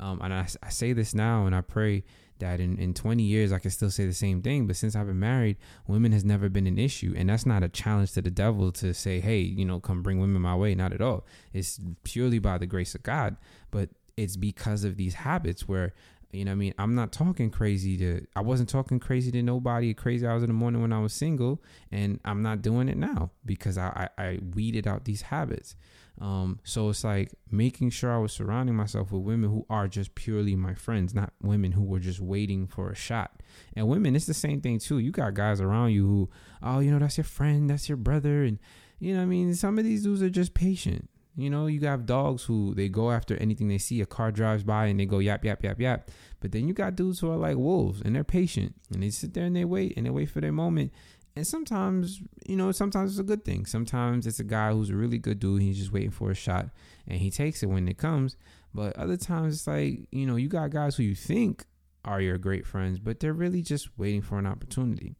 Um, 0.00 0.20
and 0.22 0.34
I, 0.34 0.46
I 0.62 0.68
say 0.70 0.92
this 0.92 1.14
now, 1.14 1.46
and 1.46 1.54
I 1.54 1.60
pray 1.60 2.04
that 2.40 2.60
in, 2.60 2.78
in 2.78 2.94
20 2.94 3.22
years 3.22 3.52
I 3.52 3.58
can 3.58 3.70
still 3.70 3.90
say 3.90 4.06
the 4.06 4.12
same 4.12 4.42
thing. 4.42 4.66
But 4.66 4.76
since 4.76 4.96
I've 4.96 5.06
been 5.06 5.20
married, 5.20 5.56
women 5.86 6.12
has 6.12 6.24
never 6.24 6.48
been 6.48 6.66
an 6.66 6.78
issue. 6.78 7.14
And 7.16 7.28
that's 7.28 7.46
not 7.46 7.62
a 7.62 7.68
challenge 7.68 8.12
to 8.12 8.22
the 8.22 8.30
devil 8.30 8.72
to 8.72 8.92
say, 8.92 9.20
hey, 9.20 9.38
you 9.38 9.64
know, 9.64 9.80
come 9.80 10.02
bring 10.02 10.20
women 10.20 10.42
my 10.42 10.56
way. 10.56 10.74
Not 10.74 10.92
at 10.92 11.00
all. 11.00 11.26
It's 11.52 11.80
purely 12.02 12.38
by 12.38 12.58
the 12.58 12.66
grace 12.66 12.94
of 12.94 13.02
God. 13.02 13.36
But 13.70 13.90
it's 14.16 14.36
because 14.36 14.84
of 14.84 14.96
these 14.96 15.14
habits 15.14 15.68
where 15.68 15.94
you 16.34 16.44
know 16.44 16.50
what 16.50 16.56
I 16.56 16.58
mean? 16.58 16.74
I'm 16.78 16.94
not 16.94 17.12
talking 17.12 17.50
crazy 17.50 17.96
to 17.98 18.26
I 18.34 18.40
wasn't 18.40 18.68
talking 18.68 18.98
crazy 18.98 19.30
to 19.32 19.42
nobody 19.42 19.94
crazy 19.94 20.26
hours 20.26 20.42
in 20.42 20.48
the 20.48 20.54
morning 20.54 20.82
when 20.82 20.92
I 20.92 21.00
was 21.00 21.12
single 21.12 21.62
and 21.90 22.20
I'm 22.24 22.42
not 22.42 22.62
doing 22.62 22.88
it 22.88 22.96
now 22.96 23.30
because 23.44 23.78
I, 23.78 24.08
I, 24.18 24.22
I 24.22 24.38
weeded 24.54 24.86
out 24.86 25.04
these 25.04 25.22
habits. 25.22 25.76
Um, 26.20 26.60
so 26.62 26.90
it's 26.90 27.02
like 27.02 27.32
making 27.50 27.90
sure 27.90 28.12
I 28.12 28.18
was 28.18 28.32
surrounding 28.32 28.76
myself 28.76 29.10
with 29.10 29.22
women 29.22 29.50
who 29.50 29.66
are 29.68 29.88
just 29.88 30.14
purely 30.14 30.54
my 30.54 30.74
friends, 30.74 31.14
not 31.14 31.32
women 31.42 31.72
who 31.72 31.82
were 31.82 31.98
just 31.98 32.20
waiting 32.20 32.66
for 32.66 32.90
a 32.90 32.94
shot. 32.94 33.42
And 33.74 33.88
women, 33.88 34.14
it's 34.14 34.26
the 34.26 34.34
same 34.34 34.60
thing 34.60 34.78
too. 34.78 34.98
You 34.98 35.10
got 35.10 35.34
guys 35.34 35.60
around 35.60 35.90
you 35.90 36.06
who, 36.06 36.30
oh, 36.62 36.78
you 36.78 36.92
know, 36.92 37.00
that's 37.00 37.18
your 37.18 37.24
friend, 37.24 37.68
that's 37.68 37.88
your 37.88 37.96
brother, 37.96 38.44
and 38.44 38.58
you 39.00 39.14
know 39.14 39.22
I 39.22 39.26
mean? 39.26 39.54
Some 39.54 39.78
of 39.78 39.84
these 39.84 40.04
dudes 40.04 40.22
are 40.22 40.30
just 40.30 40.54
patient. 40.54 41.10
You 41.36 41.50
know, 41.50 41.66
you 41.66 41.80
got 41.80 42.06
dogs 42.06 42.44
who 42.44 42.74
they 42.74 42.88
go 42.88 43.10
after 43.10 43.36
anything 43.36 43.68
they 43.68 43.78
see. 43.78 44.00
A 44.00 44.06
car 44.06 44.30
drives 44.30 44.62
by 44.62 44.86
and 44.86 45.00
they 45.00 45.06
go 45.06 45.18
yap 45.18 45.44
yap 45.44 45.64
yap 45.64 45.80
yap. 45.80 46.10
But 46.40 46.52
then 46.52 46.68
you 46.68 46.74
got 46.74 46.94
dudes 46.94 47.18
who 47.18 47.30
are 47.30 47.36
like 47.36 47.56
wolves 47.56 48.00
and 48.00 48.14
they're 48.14 48.24
patient 48.24 48.74
and 48.92 49.02
they 49.02 49.10
sit 49.10 49.34
there 49.34 49.44
and 49.44 49.56
they 49.56 49.64
wait 49.64 49.94
and 49.96 50.06
they 50.06 50.10
wait 50.10 50.30
for 50.30 50.40
their 50.40 50.52
moment. 50.52 50.92
And 51.36 51.44
sometimes, 51.44 52.22
you 52.46 52.54
know, 52.54 52.70
sometimes 52.70 53.10
it's 53.10 53.18
a 53.18 53.24
good 53.24 53.44
thing. 53.44 53.66
Sometimes 53.66 54.26
it's 54.26 54.38
a 54.38 54.44
guy 54.44 54.72
who's 54.72 54.90
a 54.90 54.96
really 54.96 55.18
good 55.18 55.40
dude. 55.40 55.62
He's 55.62 55.78
just 55.78 55.92
waiting 55.92 56.12
for 56.12 56.30
a 56.30 56.34
shot 56.34 56.68
and 57.08 57.18
he 57.18 57.30
takes 57.30 57.62
it 57.64 57.66
when 57.66 57.88
it 57.88 57.98
comes. 57.98 58.36
But 58.72 58.96
other 58.96 59.16
times 59.16 59.54
it's 59.54 59.66
like, 59.66 60.06
you 60.12 60.26
know, 60.26 60.36
you 60.36 60.48
got 60.48 60.70
guys 60.70 60.94
who 60.96 61.02
you 61.02 61.16
think 61.16 61.64
are 62.04 62.20
your 62.20 62.38
great 62.38 62.66
friends, 62.66 63.00
but 63.00 63.18
they're 63.18 63.32
really 63.32 63.62
just 63.62 63.88
waiting 63.98 64.22
for 64.22 64.38
an 64.38 64.46
opportunity. 64.46 65.16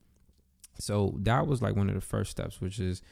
So 0.78 1.16
that 1.22 1.46
was 1.46 1.62
like 1.62 1.75
one 1.75 1.88
of 1.88 1.94
the 1.94 2.00
first 2.00 2.31
steps, 2.31 2.61
which 2.61 2.78
is 2.78 3.02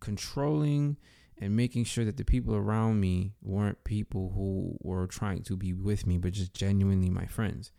controlling 0.00 0.96
and 1.40 1.56
making 1.56 1.84
sure 1.84 2.04
that 2.04 2.18
the 2.18 2.24
people 2.24 2.54
around 2.54 3.00
me 3.00 3.32
weren't 3.42 3.82
people 3.84 4.32
who 4.34 4.76
were 4.82 5.06
trying 5.06 5.42
to 5.44 5.56
be 5.56 5.72
with 5.72 6.06
me, 6.06 6.18
but 6.18 6.32
just 6.32 6.52
genuinely 6.52 7.08
my 7.08 7.24
friends. 7.24 7.72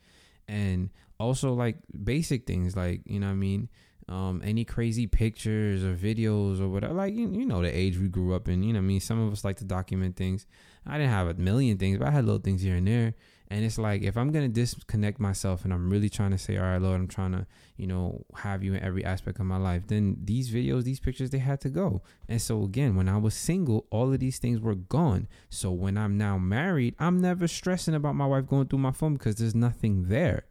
And 0.47 0.89
also 1.19 1.53
like 1.53 1.77
basic 2.03 2.47
things 2.47 2.75
like, 2.75 3.01
you 3.05 3.19
know 3.19 3.27
what 3.27 3.33
I 3.33 3.35
mean? 3.35 3.69
Um, 4.11 4.41
any 4.43 4.65
crazy 4.65 5.07
pictures 5.07 5.85
or 5.85 5.95
videos 5.95 6.59
or 6.59 6.67
whatever, 6.67 6.93
like 6.93 7.13
you, 7.13 7.31
you 7.31 7.45
know 7.45 7.61
the 7.61 7.69
age 7.69 7.97
we 7.97 8.09
grew 8.09 8.35
up 8.35 8.49
in. 8.49 8.61
You 8.61 8.73
know, 8.73 8.79
I 8.79 8.81
mean, 8.81 8.99
some 8.99 9.25
of 9.25 9.31
us 9.31 9.45
like 9.45 9.55
to 9.57 9.63
document 9.63 10.17
things. 10.17 10.45
I 10.85 10.97
didn't 10.97 11.11
have 11.11 11.27
a 11.27 11.33
million 11.35 11.77
things, 11.77 11.97
but 11.97 12.09
I 12.09 12.11
had 12.11 12.25
little 12.25 12.41
things 12.41 12.61
here 12.61 12.75
and 12.75 12.85
there. 12.85 13.13
And 13.47 13.63
it's 13.63 13.77
like 13.77 14.01
if 14.01 14.17
I'm 14.17 14.31
gonna 14.31 14.49
disconnect 14.49 15.21
myself 15.21 15.63
and 15.63 15.73
I'm 15.73 15.89
really 15.89 16.09
trying 16.09 16.31
to 16.31 16.37
say, 16.37 16.57
all 16.57 16.63
right, 16.63 16.81
Lord, 16.81 16.99
I'm 16.99 17.07
trying 17.07 17.31
to, 17.31 17.47
you 17.77 17.87
know, 17.87 18.25
have 18.35 18.63
you 18.65 18.73
in 18.73 18.83
every 18.83 19.05
aspect 19.05 19.39
of 19.39 19.45
my 19.45 19.55
life, 19.55 19.83
then 19.87 20.17
these 20.21 20.51
videos, 20.51 20.83
these 20.83 20.99
pictures, 20.99 21.29
they 21.29 21.37
had 21.37 21.61
to 21.61 21.69
go. 21.69 22.01
And 22.27 22.41
so 22.41 22.63
again, 22.63 22.97
when 22.97 23.07
I 23.07 23.17
was 23.17 23.33
single, 23.33 23.87
all 23.91 24.11
of 24.11 24.19
these 24.19 24.39
things 24.39 24.59
were 24.59 24.75
gone. 24.75 25.29
So 25.49 25.71
when 25.71 25.97
I'm 25.97 26.17
now 26.17 26.37
married, 26.37 26.95
I'm 26.99 27.21
never 27.21 27.47
stressing 27.47 27.93
about 27.93 28.15
my 28.15 28.25
wife 28.25 28.47
going 28.47 28.67
through 28.67 28.79
my 28.79 28.91
phone 28.91 29.13
because 29.13 29.35
there's 29.35 29.55
nothing 29.55 30.09
there. 30.09 30.47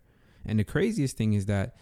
And 0.46 0.58
the 0.58 0.64
craziest 0.64 1.18
thing 1.18 1.34
is 1.34 1.44
that 1.44 1.76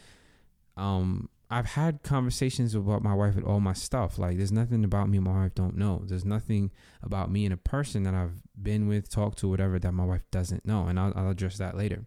um 0.76 1.28
I've 1.50 1.66
had 1.66 2.02
conversations 2.02 2.74
about 2.74 3.02
my 3.02 3.14
wife 3.14 3.34
with 3.34 3.44
all 3.44 3.60
my 3.60 3.72
stuff. 3.72 4.18
Like, 4.18 4.36
there's 4.36 4.52
nothing 4.52 4.84
about 4.84 5.08
me 5.08 5.18
my 5.18 5.44
wife 5.44 5.54
don't 5.54 5.76
know. 5.76 6.02
There's 6.04 6.24
nothing 6.24 6.70
about 7.02 7.30
me 7.30 7.46
and 7.46 7.54
a 7.54 7.58
person 7.58 8.02
that 8.02 8.14
I've 8.14 8.42
been 8.60 8.86
with, 8.86 9.08
talked 9.10 9.38
to, 9.38 9.48
whatever 9.48 9.78
that 9.78 9.92
my 9.92 10.04
wife 10.04 10.22
doesn't 10.30 10.66
know, 10.66 10.86
and 10.86 11.00
I'll, 11.00 11.12
I'll 11.16 11.30
address 11.30 11.56
that 11.58 11.76
later. 11.76 12.04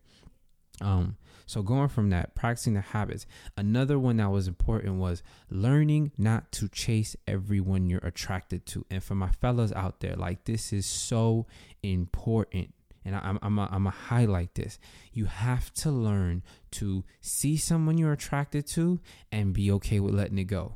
Um, 0.80 1.18
so 1.46 1.62
going 1.62 1.90
from 1.90 2.10
that, 2.12 2.34
practicing 2.34 2.76
the 2.76 2.82
habits. 2.82 3.26
Another 3.58 4.00
one 4.00 4.18
that 4.18 4.32
was 4.32 4.48
important 4.48 4.96
was 4.96 5.22
learning 5.50 6.12
not 6.18 6.52
to 6.54 6.70
chase 6.70 7.16
everyone 7.28 7.90
you're 7.90 8.00
attracted 8.06 8.66
to. 8.68 8.86
And 8.90 9.04
for 9.04 9.16
my 9.16 9.32
fellas 9.32 9.72
out 9.74 10.00
there, 10.00 10.16
like 10.16 10.46
this 10.46 10.72
is 10.72 10.86
so 10.86 11.46
important 11.84 12.74
and 13.04 13.16
I'm 13.16 13.40
I'm 13.42 13.60
a, 13.60 13.70
I'm 13.72 13.88
a 13.88 13.92
highlight 13.92 14.56
this. 14.56 14.80
You 15.14 15.26
have 15.26 15.74
to 15.76 15.92
learn 15.92 16.44
to 16.72 17.04
see 17.20 17.58
someone 17.58 17.98
you're 17.98 18.12
attracted 18.12 18.68
to 18.68 19.00
and 19.32 19.54
be 19.54 19.72
okay 19.74 20.00
with 20.00 20.14
letting 20.14 20.38
it 20.38 20.46
go, 20.46 20.76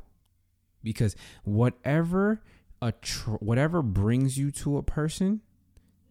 because 0.82 1.16
whatever 1.44 2.42
a 2.82 2.92
tr- 2.92 3.32
whatever 3.40 3.82
brings 3.82 4.36
you 4.36 4.50
to 4.50 4.76
a 4.76 4.82
person, 4.82 5.40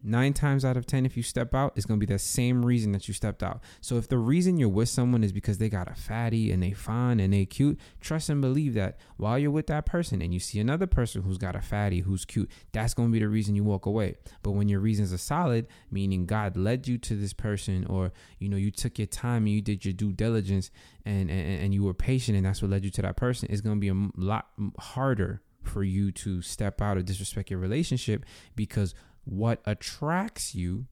nine 0.06 0.32
times 0.32 0.64
out 0.64 0.76
of 0.76 0.86
ten 0.86 1.04
if 1.04 1.16
you 1.16 1.22
step 1.22 1.54
out 1.54 1.72
it's 1.76 1.84
going 1.84 1.98
to 1.98 2.06
be 2.06 2.12
the 2.12 2.18
same 2.18 2.64
reason 2.64 2.92
that 2.92 3.08
you 3.08 3.14
stepped 3.14 3.42
out. 3.42 3.60
So 3.80 3.96
if 3.96 4.08
the 4.08 4.18
reason 4.18 4.56
you're 4.56 4.68
with 4.68 4.88
someone 4.88 5.24
is 5.24 5.32
because 5.32 5.58
they 5.58 5.68
got 5.68 5.90
a 5.90 5.94
fatty 5.94 6.52
and 6.52 6.62
they 6.62 6.72
fine 6.72 7.20
and 7.20 7.32
they 7.32 7.44
cute 7.44 7.78
trust 8.00 8.28
and 8.28 8.40
believe 8.40 8.74
that 8.74 8.98
while 9.16 9.38
you're 9.38 9.50
with 9.50 9.66
that 9.66 9.86
person 9.86 10.22
and 10.22 10.32
you 10.32 10.40
see 10.40 10.60
another 10.60 10.86
person 10.86 11.22
who's 11.22 11.38
got 11.38 11.56
a 11.56 11.60
fatty 11.60 12.00
who's 12.00 12.24
cute 12.24 12.50
that's 12.72 12.94
going 12.94 13.08
to 13.08 13.12
be 13.12 13.18
the 13.18 13.28
reason 13.28 13.54
you 13.54 13.64
walk 13.64 13.86
away. 13.86 14.16
But 14.42 14.52
when 14.52 14.68
your 14.68 14.80
reasons 14.80 15.12
are 15.12 15.18
solid 15.18 15.66
meaning 15.90 16.26
god 16.26 16.56
led 16.56 16.86
you 16.86 16.98
to 16.98 17.16
this 17.16 17.32
person 17.32 17.84
or 17.86 18.12
you 18.38 18.48
know 18.48 18.56
you 18.56 18.70
took 18.70 18.98
your 18.98 19.06
time 19.06 19.44
and 19.44 19.50
you 19.50 19.60
did 19.60 19.84
your 19.84 19.94
due 19.94 20.12
diligence 20.12 20.70
and 21.04 21.30
and, 21.30 21.62
and 21.62 21.74
you 21.74 21.82
were 21.82 21.94
patient 21.94 22.36
and 22.36 22.46
that's 22.46 22.62
what 22.62 22.70
led 22.70 22.84
you 22.84 22.90
to 22.90 23.02
that 23.02 23.16
person 23.16 23.48
it's 23.50 23.60
going 23.60 23.76
to 23.76 23.80
be 23.80 23.88
a 23.88 24.10
lot 24.16 24.48
harder 24.78 25.42
for 25.62 25.82
you 25.82 26.12
to 26.12 26.40
step 26.42 26.80
out 26.80 26.96
or 26.96 27.02
disrespect 27.02 27.50
your 27.50 27.58
relationship 27.58 28.24
because 28.54 28.94
what 29.26 29.60
attracts 29.66 30.54
you 30.54 30.86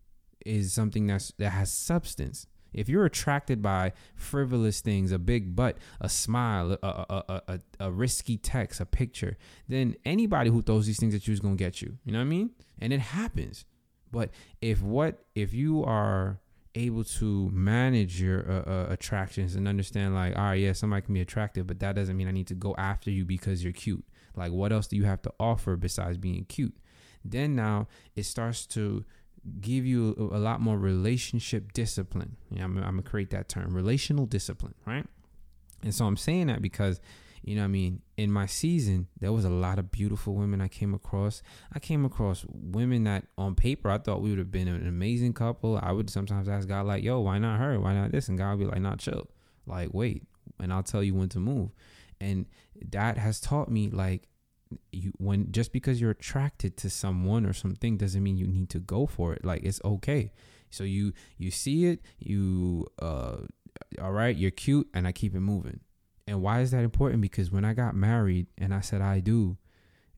is 0.45 0.73
something 0.73 1.07
that's 1.07 1.33
that 1.39 1.51
has 1.51 1.73
substance. 1.73 2.47
If 2.73 2.89
you're 2.89 3.05
attracted 3.05 3.63
by 3.63 3.93
frivolous 4.17 4.81
things, 4.81 5.13
a 5.13 5.19
big 5.19 5.55
butt, 5.55 5.79
a 6.01 6.09
smile, 6.09 6.73
a, 6.73 6.79
a, 6.83 7.43
a, 7.47 7.61
a, 7.79 7.93
risky 7.93 8.37
text, 8.37 8.81
a 8.81 8.85
picture, 8.85 9.39
then 9.69 9.95
anybody 10.05 10.51
who 10.51 10.61
throws 10.61 10.87
these 10.87 10.99
things 10.99 11.15
at 11.15 11.29
you 11.29 11.33
is 11.33 11.39
gonna 11.39 11.55
get 11.55 11.81
you. 11.81 11.99
You 12.05 12.13
know 12.13 12.19
what 12.19 12.25
I 12.25 12.29
mean? 12.29 12.51
And 12.81 12.93
it 12.93 12.99
happens. 12.99 13.65
But 14.11 14.31
if 14.61 14.83
what 14.83 15.25
if 15.37 15.55
you 15.55 15.85
are 15.85 16.41
able 16.75 17.05
to 17.05 17.49
manage 17.51 18.21
your 18.21 18.51
uh, 18.51 18.71
uh, 18.71 18.87
attractions 18.91 19.55
and 19.55 19.69
understand 19.69 20.15
like, 20.15 20.37
all 20.37 20.43
right, 20.43 20.55
yeah, 20.55 20.73
somebody 20.73 21.03
can 21.03 21.15
be 21.15 21.21
attractive, 21.21 21.69
but 21.69 21.79
that 21.79 21.95
doesn't 21.95 22.17
mean 22.17 22.27
I 22.27 22.33
need 22.33 22.49
to 22.49 22.55
go 22.55 22.75
after 22.77 23.11
you 23.11 23.25
because 23.25 23.63
you're 23.63 23.73
cute. 23.73 24.05
Like, 24.37 24.51
what 24.51 24.73
else 24.73 24.89
do 24.89 24.97
you 24.97 25.05
have 25.05 25.23
to 25.23 25.33
offer 25.39 25.77
besides 25.77 26.19
being 26.19 26.45
cute? 26.47 26.75
Then 27.25 27.55
now 27.55 27.89
it 28.15 28.25
starts 28.25 28.67
to 28.67 29.05
give 29.61 29.85
you 29.85 30.31
a, 30.33 30.39
lot 30.39 30.61
more 30.61 30.79
relationship 30.79 31.73
discipline. 31.73 32.37
Yeah, 32.51 32.65
I'm, 32.65 32.77
I'm 32.79 32.85
gonna 32.85 33.03
create 33.03 33.31
that 33.31 33.49
term, 33.49 33.75
relational 33.75 34.27
discipline, 34.27 34.75
right? 34.87 35.07
And 35.83 35.95
so 35.95 36.07
I'm 36.07 36.17
saying 36.17 36.47
that 36.47 36.63
because 36.63 37.01
you 37.43 37.57
know 37.57 37.65
I 37.65 37.67
mean 37.67 38.01
in 38.17 38.33
my 38.33 38.47
season 38.47 39.09
there 39.21 39.31
was 39.31 39.45
a 39.45 39.51
lot 39.51 39.79
of 39.79 39.91
beautiful 39.91 40.35
women 40.35 40.61
I 40.61 40.69
came 40.69 40.95
across. 40.95 41.43
I 41.73 41.79
came 41.79 42.05
across 42.05 42.47
women 42.49 43.05
that 43.05 43.27
on 43.37 43.55
paper 43.55 43.91
I 43.91 43.99
thought 43.99 44.23
we 44.23 44.31
would 44.31 44.39
have 44.39 44.51
been 44.51 44.69
an 44.69 44.89
amazing 44.89 45.35
couple. 45.35 45.79
I 45.83 45.93
would 45.93 46.09
sometimes 46.09 46.49
ask 46.49 46.67
God 46.67 46.87
like 46.87 47.05
yo 47.05 47.21
why 47.21 47.39
not 47.39 47.61
her? 47.61 47.79
Why 47.79 47.93
not 47.93 48.13
this? 48.13 48.29
And 48.29 48.39
God 48.39 48.59
would 48.59 48.65
be 48.65 48.71
like 48.71 48.81
not 48.81 48.99
chill. 48.99 49.29
Like 49.67 49.91
wait 49.93 50.23
and 50.59 50.73
I'll 50.73 50.83
tell 50.83 51.03
you 51.03 51.15
when 51.15 51.29
to 51.31 51.39
move. 51.39 51.71
And 52.21 52.47
that 52.91 53.19
has 53.19 53.41
taught 53.41 53.71
me 53.71 53.91
like 53.91 54.29
you 54.93 55.13
when 55.19 55.51
just 55.53 55.73
because 55.73 56.01
you're 56.01 56.11
attracted 56.11 56.77
to 56.79 56.91
someone 56.91 57.47
or 57.47 57.53
something 57.53 57.97
doesn't 57.97 58.23
mean 58.23 58.37
you 58.37 58.47
need 58.47 58.71
to 58.71 58.79
go 58.79 59.07
for 59.07 59.33
it. 59.35 59.45
Like 59.45 59.63
it's 59.63 59.81
okay. 59.85 60.33
So 60.71 60.85
you 60.85 61.13
you 61.39 61.51
see 61.51 61.87
it 61.87 62.01
you 62.19 62.87
uh 63.01 63.39
all 64.01 64.13
right 64.13 64.37
you're 64.37 64.51
cute 64.51 64.89
and 64.95 65.07
i 65.07 65.13
keep 65.13 65.35
it 65.35 65.41
moving. 65.41 65.81
And 66.27 66.41
why 66.41 66.61
is 66.61 66.71
that 66.71 66.85
important? 66.85 67.21
Because 67.23 67.51
when 67.51 67.65
i 67.65 67.75
got 67.75 67.95
married 67.95 68.47
and 68.59 68.75
i 68.75 68.81
said 68.81 69.01
i 69.01 69.21
do 69.21 69.57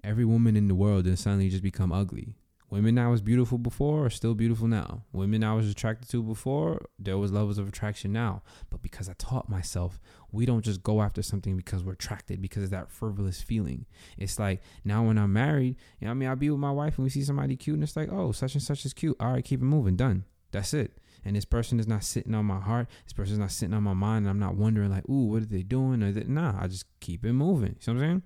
every 0.04 0.24
woman 0.24 0.56
in 0.56 0.68
the 0.68 0.74
world 0.74 1.04
then 1.04 1.16
suddenly 1.16 1.48
just 1.48 1.62
become 1.62 1.90
ugly 1.90 2.36
Women 2.68 2.98
I 2.98 3.08
was 3.08 3.20
beautiful 3.20 3.58
before 3.58 4.06
are 4.06 4.10
still 4.10 4.34
beautiful 4.34 4.66
now. 4.66 5.04
Women 5.12 5.44
I 5.44 5.54
was 5.54 5.70
attracted 5.70 6.10
to 6.10 6.22
before, 6.22 6.86
there 6.98 7.16
was 7.16 7.30
levels 7.30 7.58
of 7.58 7.68
attraction 7.68 8.12
now. 8.12 8.42
But 8.70 8.82
because 8.82 9.08
I 9.08 9.14
taught 9.18 9.48
myself, 9.48 10.00
we 10.32 10.46
don't 10.46 10.64
just 10.64 10.82
go 10.82 11.00
after 11.00 11.22
something 11.22 11.56
because 11.56 11.84
we're 11.84 11.92
attracted, 11.92 12.42
because 12.42 12.64
of 12.64 12.70
that 12.70 12.90
frivolous 12.90 13.40
feeling. 13.40 13.86
It's 14.18 14.38
like 14.38 14.62
now 14.84 15.04
when 15.04 15.16
I'm 15.16 15.32
married, 15.32 15.76
you 16.00 16.06
know 16.06 16.10
I 16.10 16.14
mean? 16.14 16.28
I'll 16.28 16.34
be 16.36 16.50
with 16.50 16.58
my 16.58 16.72
wife 16.72 16.98
and 16.98 17.04
we 17.04 17.10
see 17.10 17.22
somebody 17.22 17.56
cute 17.56 17.74
and 17.74 17.84
it's 17.84 17.96
like, 17.96 18.10
oh, 18.10 18.32
such 18.32 18.54
and 18.54 18.62
such 18.62 18.84
is 18.84 18.92
cute. 18.92 19.16
All 19.20 19.32
right, 19.32 19.44
keep 19.44 19.60
it 19.60 19.64
moving. 19.64 19.94
Done. 19.94 20.24
That's 20.50 20.74
it. 20.74 20.98
And 21.24 21.36
this 21.36 21.44
person 21.44 21.78
is 21.78 21.86
not 21.86 22.04
sitting 22.04 22.34
on 22.34 22.46
my 22.46 22.60
heart. 22.60 22.88
This 23.04 23.12
person 23.12 23.34
is 23.34 23.38
not 23.38 23.50
sitting 23.52 23.74
on 23.74 23.82
my 23.82 23.94
mind. 23.94 24.26
And 24.26 24.30
I'm 24.30 24.38
not 24.38 24.56
wondering 24.56 24.90
like, 24.90 25.08
ooh, 25.08 25.26
what 25.26 25.42
are 25.42 25.46
they 25.46 25.62
doing? 25.62 26.02
Or 26.02 26.12
that, 26.12 26.28
nah, 26.28 26.54
I 26.60 26.66
just 26.66 26.84
keep 27.00 27.24
it 27.24 27.32
moving. 27.32 27.76
You 27.80 27.94
know 27.94 28.00
what 28.00 28.06
I'm 28.06 28.08
saying? 28.08 28.22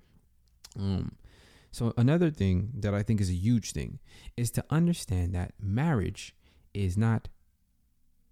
Um, 0.78 1.12
so, 1.72 1.94
another 1.96 2.30
thing 2.30 2.70
that 2.74 2.94
I 2.94 3.02
think 3.02 3.20
is 3.20 3.30
a 3.30 3.34
huge 3.34 3.72
thing 3.72 4.00
is 4.36 4.50
to 4.52 4.64
understand 4.70 5.34
that 5.34 5.54
marriage 5.60 6.34
is 6.74 6.96
not 6.96 7.28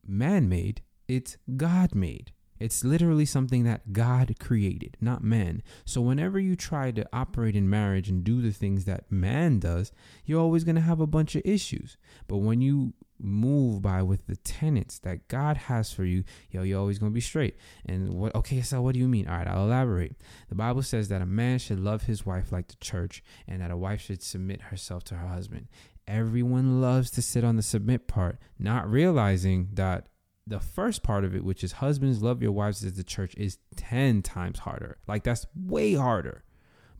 man 0.07 0.49
made, 0.49 0.83
it's 1.07 1.37
God 1.57 1.95
made. 1.95 2.33
It's 2.59 2.83
literally 2.83 3.25
something 3.25 3.63
that 3.63 3.93
God 3.93 4.35
created, 4.41 4.97
not 5.01 5.23
man. 5.23 5.63
So, 5.85 6.01
whenever 6.01 6.41
you 6.41 6.57
try 6.57 6.91
to 6.91 7.09
operate 7.13 7.55
in 7.55 7.71
marriage 7.71 8.09
and 8.09 8.25
do 8.25 8.43
the 8.43 8.51
things 8.51 8.85
that 8.87 9.11
man 9.11 9.61
does, 9.61 9.93
you're 10.25 10.41
always 10.41 10.65
going 10.65 10.75
to 10.75 10.81
have 10.81 11.01
a 11.01 11.07
bunch 11.07 11.37
of 11.37 11.43
issues. 11.45 11.97
But 12.27 12.39
when 12.39 12.61
you 12.61 12.95
move 13.21 13.83
by 13.83 14.03
with 14.03 14.27
the 14.27 14.37
tenets 14.37 14.99
that 15.01 15.29
God 15.29 15.57
has 15.57 15.93
for 15.93 16.05
you, 16.05 16.25
yo, 16.51 16.63
you're 16.63 16.81
always 16.81 16.99
gonna 16.99 17.11
be 17.11 17.21
straight. 17.21 17.57
And 17.87 18.15
what 18.15 18.35
okay, 18.35 18.63
so 18.63 18.83
what 18.83 18.95
do 18.95 19.01
you 19.01 19.09
mean? 19.09 19.29
All 19.29 19.37
right, 19.37 19.47
I'll 19.47 19.65
elaborate. 19.65 20.17
The 20.49 20.55
Bible 20.55 20.83
says 20.83 21.09
that 21.09 21.23
a 21.23 21.27
man 21.27 21.59
should 21.59 21.81
love 21.81 22.05
his 22.05 22.25
wife 22.25 22.53
like 22.53 22.69
the 22.69 22.77
church, 22.77 23.23
and 23.47 23.61
that 23.61 23.71
a 23.71 23.77
wife 23.77 24.01
should 24.01 24.23
submit 24.23 24.63
herself 24.63 25.05
to 25.05 25.17
her 25.17 25.29
husband. 25.29 25.69
Everyone 26.07 26.81
loves 26.81 27.11
to 27.13 27.23
sit 27.23 27.45
on 27.45 27.57
the 27.57 27.63
submit 27.63 28.09
part, 28.09 28.39
not 28.59 28.91
realizing 28.91 29.69
that 29.75 30.09
the 30.47 30.61
first 30.61 31.03
part 31.03 31.25
of 31.25 31.37
it, 31.37 31.45
which 31.45 31.63
is 31.63 31.73
husbands 31.73 32.23
love 32.23 32.43
your 32.43 32.53
wives 32.53 32.83
as 32.83 32.95
the 32.95 33.05
church, 33.05 33.35
is 33.37 33.59
10 33.77 34.23
times 34.23 34.61
harder. 34.61 34.97
Like 35.07 35.23
that's 35.23 35.47
way 35.55 35.95
harder. 35.95 36.45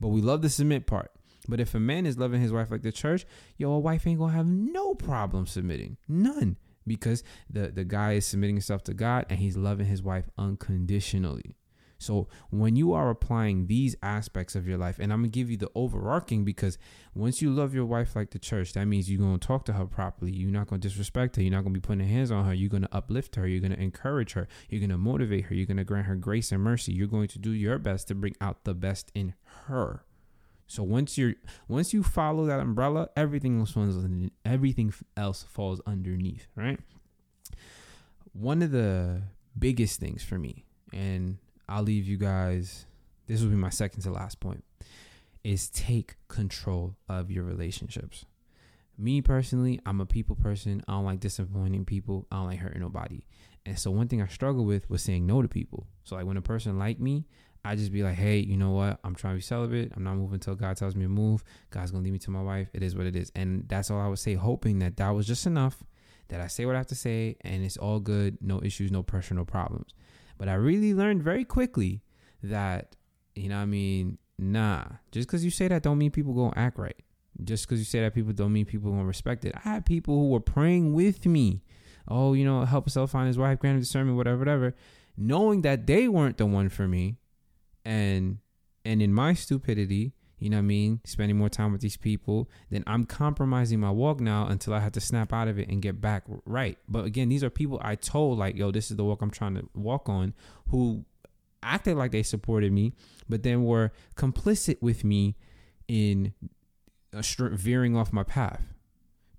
But 0.01 0.09
we 0.09 0.21
love 0.21 0.43
the 0.43 0.51
submit 0.51 0.87
part. 0.87 1.11
But 1.47 1.61
if 1.61 1.75
a 1.75 1.81
man 1.81 2.07
is 2.07 2.19
loving 2.19 2.41
his 2.41 2.53
wife 2.53 2.71
like 2.71 2.83
the 2.83 2.93
church, 2.93 3.27
yo, 3.57 3.73
a 3.73 3.79
wife 3.79 4.07
ain't 4.07 4.19
gonna 4.19 4.33
have 4.33 4.47
no 4.47 4.95
problem 4.95 5.47
submitting. 5.47 5.97
None. 6.09 6.57
Because 6.87 7.23
the, 7.51 7.69
the 7.69 7.85
guy 7.85 8.15
is 8.15 8.27
submitting 8.27 8.57
himself 8.57 8.83
to 8.85 8.95
God 8.95 9.27
and 9.29 9.39
he's 9.39 9.57
loving 9.57 9.87
his 9.87 10.03
wife 10.03 10.29
unconditionally. 10.39 11.55
So 11.99 12.29
when 12.51 12.77
you 12.77 12.93
are 12.93 13.11
applying 13.11 13.67
these 13.67 13.97
aspects 14.03 14.55
of 14.55 14.69
your 14.69 14.79
life, 14.79 14.99
and 15.01 15.13
I'm 15.13 15.21
gonna 15.21 15.29
give 15.29 15.51
you 15.51 15.57
the 15.57 15.71
overarching 15.75 16.45
because 16.45 16.79
once 17.15 17.43
you 17.43 17.51
love 17.51 17.75
your 17.75 17.85
wife 17.85 18.15
like 18.15 18.31
the 18.31 18.39
church, 18.39 18.73
that 18.75 18.87
means 18.87 19.11
you're 19.11 19.21
gonna 19.21 19.39
talk 19.39 19.65
to 19.65 19.73
her 19.73 19.87
properly. 19.87 20.31
You're 20.31 20.53
not 20.53 20.69
gonna 20.69 20.81
disrespect 20.81 21.37
her. 21.37 21.43
You're 21.43 21.51
not 21.51 21.65
gonna 21.65 21.75
be 21.75 21.81
putting 21.81 22.07
hands 22.07 22.31
on 22.31 22.45
her. 22.47 22.55
You're 22.55 22.71
gonna 22.71 22.89
uplift 22.93 23.35
her. 23.35 23.47
You're 23.49 23.61
gonna 23.61 23.75
encourage 23.75 24.33
her. 24.33 24.47
You're 24.71 24.81
gonna 24.81 24.97
motivate 24.97 25.47
her. 25.47 25.55
You're 25.55 25.67
gonna 25.67 25.85
grant 25.85 26.07
her 26.07 26.17
grace 26.17 26.53
and 26.53 26.63
mercy. 26.63 26.93
You're 26.93 27.09
going 27.09 27.29
to 27.29 27.39
do 27.39 27.51
your 27.51 27.79
best 27.79 28.09
to 28.09 28.15
bring 28.15 28.37
out 28.41 28.65
the 28.65 28.75
best 28.75 29.11
in 29.15 29.35
her. 29.67 30.05
So 30.69 30.83
once 30.83 31.17
you're 31.17 31.35
once 31.67 31.95
you 31.95 32.03
follow 32.03 32.45
that 32.47 32.61
umbrella, 32.61 33.09
everything 33.17 33.59
else 33.59 33.73
falls 33.73 34.07
everything 34.45 34.93
else 35.17 35.43
falls 35.49 35.81
underneath, 35.87 36.47
right? 36.55 36.79
One 38.35 38.63
of 38.63 38.71
the 38.71 39.23
biggest 39.59 39.99
things 39.99 40.23
for 40.23 40.39
me, 40.39 40.67
and 40.93 41.39
I'll 41.69 41.83
leave 41.83 42.07
you 42.07 42.19
guys. 42.19 42.85
This 43.27 43.41
will 43.41 43.49
be 43.49 43.57
my 43.57 43.71
second 43.71 44.03
to 44.03 44.11
last 44.11 44.41
point, 44.41 44.63
is 45.43 45.71
take 45.71 46.17
control 46.29 46.97
of 47.09 47.31
your 47.31 47.45
relationships. 47.45 48.27
Me 48.99 49.23
personally, 49.23 49.81
I'm 49.87 50.01
a 50.01 50.07
people 50.07 50.37
person. 50.37 50.83
I 50.87 50.93
don't 50.93 51.05
like 51.05 51.21
disappointing 51.21 51.87
people. 51.87 52.27
I 52.31 52.37
don't 52.37 52.47
like 52.47 52.59
hurting 52.59 52.83
nobody. 52.83 53.23
And 53.65 53.79
so 53.79 53.91
one 53.91 54.09
thing 54.09 54.21
I 54.21 54.27
struggle 54.27 54.65
with 54.65 54.89
was 54.91 55.03
saying 55.03 55.27
no 55.27 55.41
to 55.41 55.49
people. 55.49 55.87
So 56.05 56.17
like 56.17 56.27
when 56.27 56.37
a 56.37 56.43
person 56.43 56.79
like 56.79 57.01
me, 57.01 57.27
I 57.65 57.75
just 57.75 57.93
be 57.93 58.03
like, 58.03 58.15
hey, 58.15 58.39
you 58.39 58.57
know 58.57 58.71
what? 58.71 58.99
I'm 59.05 59.15
trying 59.15 59.35
to 59.35 59.39
be 59.39 59.43
celibate. 59.43 59.93
I'm 59.97 60.05
not 60.05 60.17
moving 60.17 60.35
until 60.35 60.55
God 60.55 60.77
tells 60.77 60.95
me 60.95 61.05
to 61.05 61.09
move. 61.09 61.45
God's 61.71 61.91
gonna 61.91 62.05
lead 62.05 62.13
me 62.13 62.19
to 62.21 62.31
my 62.31 62.43
wife. 62.43 62.69
It 62.73 62.83
is 62.83 62.97
what 62.97 63.07
it 63.07 63.17
is, 63.17 63.33
and 63.35 63.65
that's 63.69 63.91
all 63.91 64.01
I 64.01 64.09
would 64.09 64.19
say. 64.19 64.35
Hoping 64.35 64.79
that 64.79 64.97
that 64.97 65.11
was 65.11 65.27
just 65.27 65.47
enough. 65.47 65.83
That 66.29 66.41
I 66.43 66.47
say 66.47 66.67
what 66.67 66.75
I 66.75 66.79
have 66.79 66.87
to 66.89 66.95
say, 66.95 67.37
and 67.41 67.65
it's 67.65 67.79
all 67.79 68.01
good. 68.01 68.39
No 68.43 68.61
issues, 68.63 68.91
no 68.91 69.03
pressure, 69.03 69.35
no 69.35 69.47
problems. 69.47 69.95
But 70.37 70.49
I 70.49 70.55
really 70.55 70.93
learned 70.93 71.23
very 71.23 71.45
quickly 71.45 72.03
that 72.43 72.97
you 73.39 73.49
know, 73.49 73.59
I 73.59 73.67
mean, 73.67 74.19
nah. 74.39 74.85
Just 75.13 75.29
because 75.29 75.45
you 75.45 75.51
say 75.51 75.69
that, 75.69 75.83
don't 75.83 75.99
mean 75.99 76.11
people 76.11 76.35
gonna 76.35 76.53
act 76.57 76.79
right. 76.79 76.97
Just 77.45 77.67
because 77.67 77.79
you 77.79 77.85
say 77.85 78.01
that, 78.01 78.15
people 78.15 78.33
don't 78.33 78.53
mean 78.53 78.65
people 78.65 78.91
gonna 78.91 79.05
respect 79.05 79.45
it. 79.45 79.55
I 79.55 79.61
had 79.61 79.87
people 79.87 80.15
who 80.19 80.31
were 80.31 80.41
praying 80.41 80.93
with 80.93 81.25
me. 81.25 81.63
Oh, 82.09 82.33
you 82.33 82.45
know, 82.45 82.65
help 82.65 82.87
yourself 82.87 83.11
find 83.11 83.29
his 83.29 83.39
wife, 83.39 83.59
grant 83.61 83.75
him 83.75 83.81
discernment, 83.81 84.17
whatever, 84.17 84.39
whatever. 84.39 84.75
Knowing 85.17 85.63
that 85.63 85.87
they 85.87 86.09
weren't 86.09 86.39
the 86.39 86.47
one 86.47 86.69
for 86.69 86.89
me, 86.89 87.19
and 87.89 88.39
and 88.85 89.03
in 89.03 89.13
my 89.13 89.35
stupidity 89.35 90.13
you 90.39 90.51
know 90.51 90.57
what 90.57 90.63
I 90.63 90.67
mean, 90.67 91.01
spending 91.05 91.37
more 91.37 91.49
time 91.49 91.73
with 91.73 91.81
these 91.81 91.97
people, 91.97 92.49
then 92.71 92.85
I'm 92.87 93.05
compromising 93.05 93.81
my 93.81 93.91
walk 93.91 94.21
now 94.21 94.47
until 94.47 94.73
I 94.73 94.81
have 94.81 94.93
to 94.93 95.01
snap 95.01 95.33
out 95.33 95.49
of 95.49 95.59
it 95.59 95.69
and 95.69 95.83
get 95.83 96.01
back 96.01 96.25
right. 96.45 96.79
But 96.89 97.07
again, 97.07 97.29
these 97.29 97.43
are 97.43 97.51
people 97.51 97.81
I 97.83 97.97
told, 97.97 98.39
like, 98.39 98.57
yo, 98.57 98.71
this 98.71 98.91
is 98.91 98.97
the 98.97 99.05
walk 99.05 99.21
I'm 99.21 99.31
trying 99.31 99.57
to 99.57 99.69
walk 99.75 100.09
on, 100.09 100.35
who 100.69 101.05
acted 101.63 101.97
like 101.97 102.13
they 102.13 102.23
supported 102.23 102.73
me, 102.73 102.93
but 103.29 103.43
then 103.43 103.65
were 103.65 103.91
complicit 104.15 104.81
with 104.81 105.03
me 105.03 105.37
in 105.89 106.35
veering 107.13 107.97
off 107.97 108.13
my 108.13 108.23
path. 108.23 108.63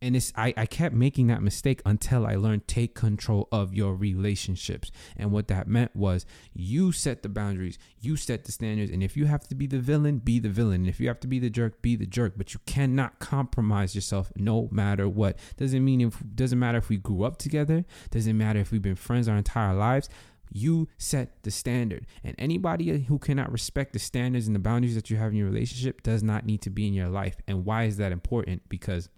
And 0.02 0.16
it's 0.16 0.32
I, 0.36 0.54
I 0.56 0.66
kept 0.66 0.96
making 0.96 1.28
that 1.28 1.42
mistake 1.42 1.82
until 1.86 2.26
I 2.26 2.36
learned 2.36 2.68
take 2.68 2.96
control 2.96 3.48
of 3.52 3.74
your 3.74 3.96
relationships. 3.96 4.92
And 5.18 5.32
what 5.32 5.48
that 5.50 5.68
meant 5.68 5.96
was 5.96 6.26
you 6.54 6.92
set 6.92 7.22
the 7.22 7.30
boundaries, 7.30 7.78
you 8.00 8.16
set 8.16 8.46
the 8.46 8.52
standards. 8.52 8.92
And 8.92 9.04
if 9.04 9.18
you 9.18 9.26
have 9.26 9.48
to 9.50 9.56
be 9.56 9.68
the 9.68 9.80
villain, 9.80 10.20
be 10.20 10.40
the 10.40 10.50
villain. 10.50 10.82
And 10.82 10.90
if 10.90 11.00
you 11.00 11.08
have 11.08 11.20
to 11.22 11.28
be 11.28 11.40
the 11.40 11.50
jerk, 11.50 11.82
be 11.82 11.96
the 11.96 12.06
jerk. 12.06 12.34
But 12.38 12.54
you 12.54 12.60
cannot 12.66 13.20
compromise 13.20 13.94
yourself 13.94 14.32
no 14.36 14.70
matter 14.72 15.10
what. 15.10 15.38
Doesn't 15.58 15.84
mean 15.84 16.02
if 16.02 16.22
doesn't 16.36 16.60
matter 16.60 16.78
if 16.78 16.90
we 16.90 16.98
grew 16.98 17.24
up 17.24 17.38
together, 17.38 17.86
doesn't 18.12 18.38
matter 18.38 18.60
if 18.60 18.72
we've 18.72 18.82
been 18.82 18.96
friends 18.96 19.28
our 19.28 19.38
entire 19.38 19.74
lives. 19.74 20.10
You 20.52 20.88
set 20.98 21.44
the 21.44 21.52
standard. 21.52 22.08
And 22.24 22.36
anybody 22.40 23.02
who 23.04 23.20
cannot 23.20 23.52
respect 23.52 23.94
the 23.94 24.00
standards 24.00 24.48
and 24.48 24.56
the 24.56 24.60
boundaries 24.60 24.96
that 24.96 25.10
you 25.10 25.18
have 25.18 25.32
in 25.32 25.38
your 25.38 25.48
relationship 25.48 26.02
does 26.02 26.24
not 26.24 26.46
need 26.46 26.62
to 26.64 26.70
be 26.72 26.88
in 26.88 26.94
your 26.94 27.10
life. 27.10 27.38
And 27.48 27.66
why 27.66 27.84
is 27.84 27.98
that 27.98 28.12
important? 28.12 28.68
Because 28.68 29.10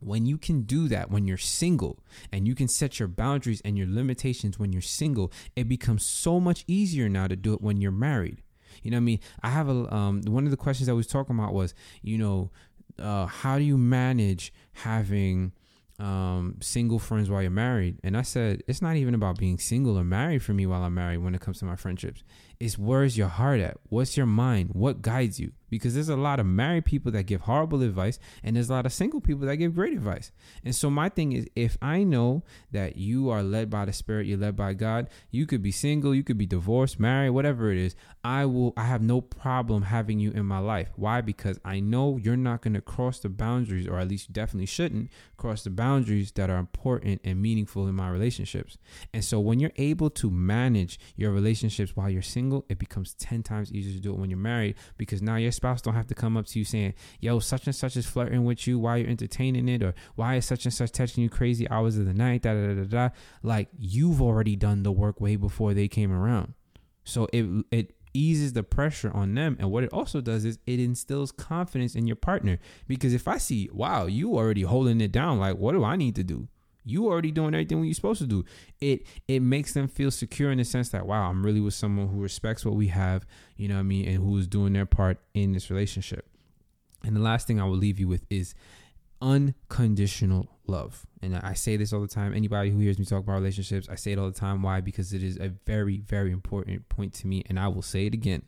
when 0.00 0.26
you 0.26 0.38
can 0.38 0.62
do 0.62 0.88
that 0.88 1.10
when 1.10 1.26
you're 1.26 1.36
single 1.36 1.98
and 2.32 2.46
you 2.46 2.54
can 2.54 2.68
set 2.68 2.98
your 2.98 3.08
boundaries 3.08 3.60
and 3.64 3.76
your 3.76 3.86
limitations 3.88 4.58
when 4.58 4.72
you're 4.72 4.82
single, 4.82 5.32
it 5.56 5.68
becomes 5.68 6.04
so 6.04 6.40
much 6.40 6.64
easier 6.66 7.08
now 7.08 7.26
to 7.26 7.36
do 7.36 7.54
it 7.54 7.60
when 7.60 7.80
you're 7.80 7.90
married. 7.90 8.42
You 8.82 8.90
know 8.90 8.96
what 8.96 9.02
I 9.02 9.04
mean? 9.04 9.20
I 9.42 9.50
have 9.50 9.68
a 9.68 9.94
um 9.94 10.22
one 10.22 10.44
of 10.44 10.50
the 10.50 10.56
questions 10.56 10.88
I 10.88 10.92
was 10.92 11.06
talking 11.06 11.38
about 11.38 11.54
was, 11.54 11.74
you 12.02 12.18
know, 12.18 12.50
uh, 12.98 13.26
how 13.26 13.58
do 13.58 13.64
you 13.64 13.78
manage 13.78 14.52
having 14.72 15.52
um, 15.98 16.56
single 16.60 16.98
friends 16.98 17.30
while 17.30 17.42
you're 17.42 17.50
married? 17.50 17.98
And 18.02 18.16
I 18.16 18.22
said, 18.22 18.62
it's 18.66 18.82
not 18.82 18.96
even 18.96 19.14
about 19.14 19.38
being 19.38 19.58
single 19.58 19.98
or 19.98 20.04
married 20.04 20.42
for 20.42 20.52
me 20.52 20.66
while 20.66 20.82
I'm 20.82 20.94
married 20.94 21.18
when 21.18 21.34
it 21.34 21.40
comes 21.40 21.58
to 21.60 21.64
my 21.64 21.76
friendships. 21.76 22.22
It's 22.60 22.78
where's 22.78 23.16
your 23.16 23.28
heart 23.28 23.60
at? 23.60 23.78
What's 23.88 24.16
your 24.16 24.26
mind? 24.26 24.70
What 24.72 25.02
guides 25.02 25.38
you? 25.40 25.52
Because 25.70 25.94
there's 25.94 26.08
a 26.08 26.16
lot 26.16 26.40
of 26.40 26.46
married 26.46 26.84
people 26.84 27.12
that 27.12 27.24
give 27.24 27.42
horrible 27.42 27.82
advice 27.82 28.18
and 28.42 28.56
there's 28.56 28.70
a 28.70 28.72
lot 28.72 28.86
of 28.86 28.92
single 28.92 29.20
people 29.20 29.46
that 29.46 29.56
give 29.56 29.74
great 29.74 29.92
advice. 29.92 30.32
And 30.64 30.74
so 30.74 30.90
my 30.90 31.08
thing 31.08 31.32
is 31.32 31.46
if 31.54 31.76
I 31.82 32.04
know 32.04 32.42
that 32.72 32.96
you 32.96 33.30
are 33.30 33.42
led 33.42 33.70
by 33.70 33.84
the 33.84 33.92
spirit, 33.92 34.26
you're 34.26 34.38
led 34.38 34.56
by 34.56 34.74
God, 34.74 35.08
you 35.30 35.46
could 35.46 35.62
be 35.62 35.72
single, 35.72 36.14
you 36.14 36.24
could 36.24 36.38
be 36.38 36.46
divorced, 36.46 36.98
married, 36.98 37.30
whatever 37.30 37.70
it 37.70 37.78
is, 37.78 37.94
I 38.24 38.46
will 38.46 38.72
I 38.76 38.84
have 38.84 39.02
no 39.02 39.20
problem 39.20 39.82
having 39.82 40.18
you 40.18 40.30
in 40.32 40.46
my 40.46 40.58
life. 40.58 40.90
Why? 40.96 41.20
Because 41.20 41.58
I 41.64 41.80
know 41.80 42.16
you're 42.16 42.36
not 42.36 42.62
going 42.62 42.74
to 42.74 42.80
cross 42.80 43.20
the 43.20 43.28
boundaries 43.28 43.86
or 43.86 43.98
at 43.98 44.08
least 44.08 44.28
you 44.28 44.32
definitely 44.32 44.66
shouldn't 44.66 45.10
cross 45.36 45.64
the 45.64 45.70
boundaries 45.70 46.32
that 46.32 46.50
are 46.50 46.58
important 46.58 47.20
and 47.24 47.40
meaningful 47.40 47.86
in 47.86 47.94
my 47.94 48.08
relationships. 48.08 48.78
And 49.12 49.24
so 49.24 49.40
when 49.40 49.60
you're 49.60 49.72
able 49.76 50.10
to 50.10 50.30
manage 50.30 50.98
your 51.16 51.30
relationships 51.32 51.96
while 51.96 52.10
you're 52.10 52.22
single, 52.22 52.64
it 52.68 52.78
becomes 52.78 53.14
10 53.14 53.42
times 53.42 53.72
easier 53.72 53.94
to 53.94 54.00
do 54.00 54.12
it 54.12 54.18
when 54.18 54.30
you're 54.30 54.38
married 54.38 54.76
because 54.96 55.22
now 55.22 55.36
you're 55.36 55.52
spouse 55.58 55.82
don't 55.82 55.94
have 55.94 56.06
to 56.06 56.14
come 56.14 56.36
up 56.36 56.46
to 56.46 56.58
you 56.58 56.64
saying, 56.64 56.94
yo, 57.20 57.38
such 57.38 57.66
and 57.66 57.74
such 57.74 57.96
is 57.96 58.06
flirting 58.06 58.44
with 58.44 58.66
you 58.66 58.78
while 58.78 58.96
you're 58.96 59.08
entertaining 59.08 59.68
it, 59.68 59.82
or 59.82 59.94
why 60.14 60.36
is 60.36 60.46
such 60.46 60.64
and 60.64 60.72
such 60.72 60.92
texting 60.92 61.18
you 61.18 61.28
crazy 61.28 61.68
hours 61.68 61.98
of 61.98 62.06
the 62.06 62.14
night, 62.14 62.42
da 62.42 62.54
da 62.54 62.74
da 62.74 62.84
da. 62.84 63.08
Like 63.42 63.68
you've 63.78 64.22
already 64.22 64.56
done 64.56 64.82
the 64.82 64.92
work 64.92 65.20
way 65.20 65.36
before 65.36 65.74
they 65.74 65.88
came 65.88 66.12
around. 66.12 66.54
So 67.04 67.28
it 67.32 67.44
it 67.70 67.94
eases 68.14 68.52
the 68.52 68.62
pressure 68.62 69.10
on 69.14 69.34
them. 69.34 69.56
And 69.58 69.70
what 69.70 69.84
it 69.84 69.92
also 69.92 70.20
does 70.20 70.44
is 70.44 70.58
it 70.66 70.80
instills 70.80 71.32
confidence 71.32 71.94
in 71.94 72.06
your 72.06 72.16
partner. 72.16 72.58
Because 72.86 73.12
if 73.12 73.28
I 73.28 73.38
see, 73.38 73.68
wow, 73.72 74.06
you 74.06 74.34
already 74.34 74.62
holding 74.62 75.00
it 75.00 75.12
down, 75.12 75.38
like 75.38 75.56
what 75.56 75.72
do 75.72 75.84
I 75.84 75.96
need 75.96 76.14
to 76.16 76.24
do? 76.24 76.48
You 76.84 77.06
already 77.06 77.30
doing 77.30 77.54
everything 77.54 77.84
you're 77.84 77.94
supposed 77.94 78.20
to 78.20 78.26
do. 78.26 78.44
It 78.80 79.06
it 79.26 79.40
makes 79.40 79.74
them 79.74 79.88
feel 79.88 80.10
secure 80.10 80.50
in 80.50 80.58
the 80.58 80.64
sense 80.64 80.88
that 80.90 81.06
wow, 81.06 81.28
I'm 81.28 81.44
really 81.44 81.60
with 81.60 81.74
someone 81.74 82.08
who 82.08 82.20
respects 82.20 82.64
what 82.64 82.74
we 82.74 82.88
have, 82.88 83.26
you 83.56 83.68
know 83.68 83.74
what 83.74 83.80
I 83.80 83.84
mean, 83.84 84.08
and 84.08 84.16
who 84.16 84.36
is 84.38 84.46
doing 84.46 84.72
their 84.72 84.86
part 84.86 85.18
in 85.34 85.52
this 85.52 85.70
relationship. 85.70 86.26
And 87.04 87.14
the 87.14 87.20
last 87.20 87.46
thing 87.46 87.60
I 87.60 87.64
will 87.64 87.76
leave 87.76 88.00
you 88.00 88.08
with 88.08 88.24
is 88.30 88.54
unconditional 89.20 90.48
love. 90.66 91.06
And 91.22 91.36
I 91.36 91.54
say 91.54 91.76
this 91.76 91.92
all 91.92 92.00
the 92.00 92.08
time. 92.08 92.34
Anybody 92.34 92.70
who 92.70 92.78
hears 92.78 92.98
me 92.98 93.04
talk 93.04 93.20
about 93.20 93.34
relationships, 93.34 93.88
I 93.88 93.94
say 93.94 94.12
it 94.12 94.18
all 94.18 94.30
the 94.30 94.38
time. 94.38 94.62
Why? 94.62 94.80
Because 94.80 95.12
it 95.12 95.22
is 95.22 95.36
a 95.38 95.48
very, 95.66 95.98
very 95.98 96.32
important 96.32 96.88
point 96.88 97.14
to 97.14 97.26
me. 97.26 97.44
And 97.48 97.58
I 97.58 97.68
will 97.68 97.82
say 97.82 98.06
it 98.06 98.14
again. 98.14 98.42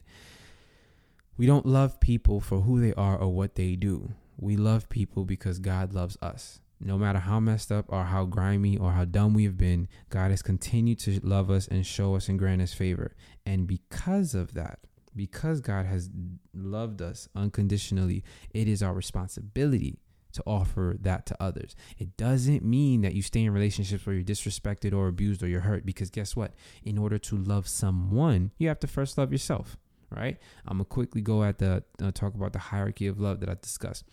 We 1.36 1.46
don't 1.46 1.66
love 1.66 2.00
people 2.00 2.40
for 2.40 2.60
who 2.60 2.80
they 2.80 2.92
are 2.94 3.16
or 3.16 3.32
what 3.32 3.54
they 3.54 3.74
do. 3.74 4.12
We 4.36 4.56
love 4.56 4.88
people 4.88 5.24
because 5.24 5.58
God 5.58 5.92
loves 5.92 6.16
us 6.22 6.60
no 6.80 6.96
matter 6.96 7.18
how 7.18 7.38
messed 7.40 7.70
up 7.70 7.84
or 7.88 8.04
how 8.04 8.24
grimy 8.24 8.76
or 8.78 8.92
how 8.92 9.04
dumb 9.04 9.34
we 9.34 9.44
have 9.44 9.58
been, 9.58 9.86
God 10.08 10.30
has 10.30 10.42
continued 10.42 10.98
to 11.00 11.20
love 11.22 11.50
us 11.50 11.68
and 11.68 11.84
show 11.84 12.16
us 12.16 12.28
and 12.28 12.38
grant 12.38 12.62
us 12.62 12.72
favor. 12.72 13.14
And 13.44 13.66
because 13.66 14.34
of 14.34 14.54
that, 14.54 14.80
because 15.14 15.60
God 15.60 15.86
has 15.86 16.08
loved 16.54 17.02
us 17.02 17.28
unconditionally, 17.34 18.24
it 18.54 18.66
is 18.66 18.82
our 18.82 18.94
responsibility 18.94 19.98
to 20.32 20.42
offer 20.46 20.96
that 21.00 21.26
to 21.26 21.42
others. 21.42 21.74
It 21.98 22.16
doesn't 22.16 22.64
mean 22.64 23.02
that 23.02 23.14
you 23.14 23.22
stay 23.22 23.42
in 23.44 23.52
relationships 23.52 24.06
where 24.06 24.14
you're 24.14 24.24
disrespected 24.24 24.94
or 24.94 25.08
abused 25.08 25.42
or 25.42 25.48
you're 25.48 25.60
hurt 25.60 25.84
because 25.84 26.08
guess 26.08 26.36
what? 26.36 26.54
In 26.84 26.96
order 26.96 27.18
to 27.18 27.36
love 27.36 27.68
someone, 27.68 28.52
you 28.56 28.68
have 28.68 28.80
to 28.80 28.86
first 28.86 29.18
love 29.18 29.32
yourself, 29.32 29.76
right? 30.08 30.38
I'm 30.66 30.78
to 30.78 30.84
quickly 30.84 31.20
go 31.20 31.42
at 31.42 31.58
the 31.58 31.82
uh, 32.00 32.12
talk 32.12 32.34
about 32.34 32.52
the 32.52 32.58
hierarchy 32.60 33.06
of 33.08 33.20
love 33.20 33.40
that 33.40 33.50
I 33.50 33.56
discussed 33.60 34.04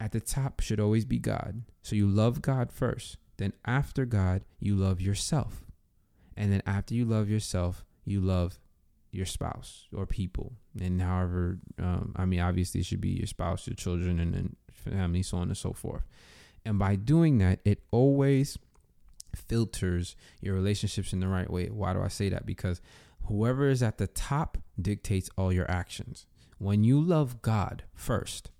at 0.00 0.12
the 0.12 0.20
top 0.20 0.60
should 0.60 0.80
always 0.80 1.04
be 1.04 1.18
God. 1.18 1.62
So 1.82 1.94
you 1.94 2.08
love 2.08 2.42
God 2.42 2.72
first. 2.72 3.18
Then 3.36 3.52
after 3.64 4.04
God, 4.04 4.42
you 4.58 4.74
love 4.74 5.00
yourself. 5.00 5.64
And 6.36 6.52
then 6.52 6.62
after 6.66 6.94
you 6.94 7.04
love 7.04 7.28
yourself, 7.28 7.84
you 8.04 8.20
love 8.20 8.58
your 9.12 9.26
spouse 9.26 9.88
or 9.94 10.06
people. 10.06 10.54
And 10.80 11.00
however, 11.00 11.58
um, 11.78 12.14
I 12.16 12.24
mean, 12.24 12.40
obviously 12.40 12.80
it 12.80 12.86
should 12.86 13.00
be 13.00 13.10
your 13.10 13.26
spouse, 13.26 13.66
your 13.66 13.74
children, 13.74 14.18
and 14.18 14.34
then 14.34 14.56
family, 14.72 15.22
so 15.22 15.38
on 15.38 15.48
and 15.48 15.56
so 15.56 15.72
forth. 15.72 16.04
And 16.64 16.78
by 16.78 16.96
doing 16.96 17.38
that, 17.38 17.60
it 17.64 17.82
always 17.90 18.58
filters 19.34 20.16
your 20.40 20.54
relationships 20.54 21.12
in 21.12 21.20
the 21.20 21.28
right 21.28 21.50
way. 21.50 21.66
Why 21.66 21.92
do 21.92 22.00
I 22.02 22.08
say 22.08 22.28
that? 22.30 22.46
Because 22.46 22.80
whoever 23.26 23.68
is 23.68 23.82
at 23.82 23.98
the 23.98 24.06
top 24.06 24.58
dictates 24.80 25.30
all 25.36 25.52
your 25.52 25.70
actions. 25.70 26.26
When 26.58 26.84
you 26.84 27.00
love 27.00 27.42
God 27.42 27.84
first, 27.94 28.50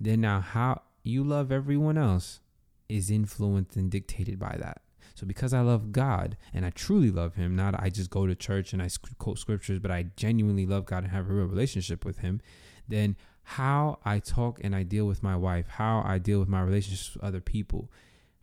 then 0.00 0.20
now 0.20 0.40
how 0.40 0.82
you 1.02 1.24
love 1.24 1.50
everyone 1.52 1.98
else 1.98 2.40
is 2.88 3.10
influenced 3.10 3.76
and 3.76 3.90
dictated 3.90 4.38
by 4.38 4.56
that. 4.58 4.82
So 5.14 5.26
because 5.26 5.52
I 5.52 5.62
love 5.62 5.90
God 5.90 6.36
and 6.54 6.64
I 6.64 6.70
truly 6.70 7.10
love 7.10 7.34
Him, 7.34 7.56
not 7.56 7.74
I 7.80 7.88
just 7.90 8.10
go 8.10 8.26
to 8.26 8.34
church 8.34 8.72
and 8.72 8.80
I 8.80 8.88
quote 9.18 9.38
scriptures, 9.38 9.80
but 9.80 9.90
I 9.90 10.06
genuinely 10.16 10.64
love 10.64 10.86
God 10.86 11.02
and 11.02 11.12
have 11.12 11.28
a 11.28 11.32
real 11.32 11.46
relationship 11.46 12.04
with 12.04 12.18
Him, 12.18 12.40
then 12.86 13.16
how 13.42 13.98
I 14.04 14.18
talk 14.18 14.60
and 14.62 14.76
I 14.76 14.82
deal 14.84 15.06
with 15.06 15.22
my 15.22 15.34
wife, 15.34 15.66
how 15.68 16.02
I 16.04 16.18
deal 16.18 16.38
with 16.38 16.48
my 16.48 16.60
relationships 16.60 17.14
with 17.14 17.24
other 17.24 17.40
people, 17.40 17.90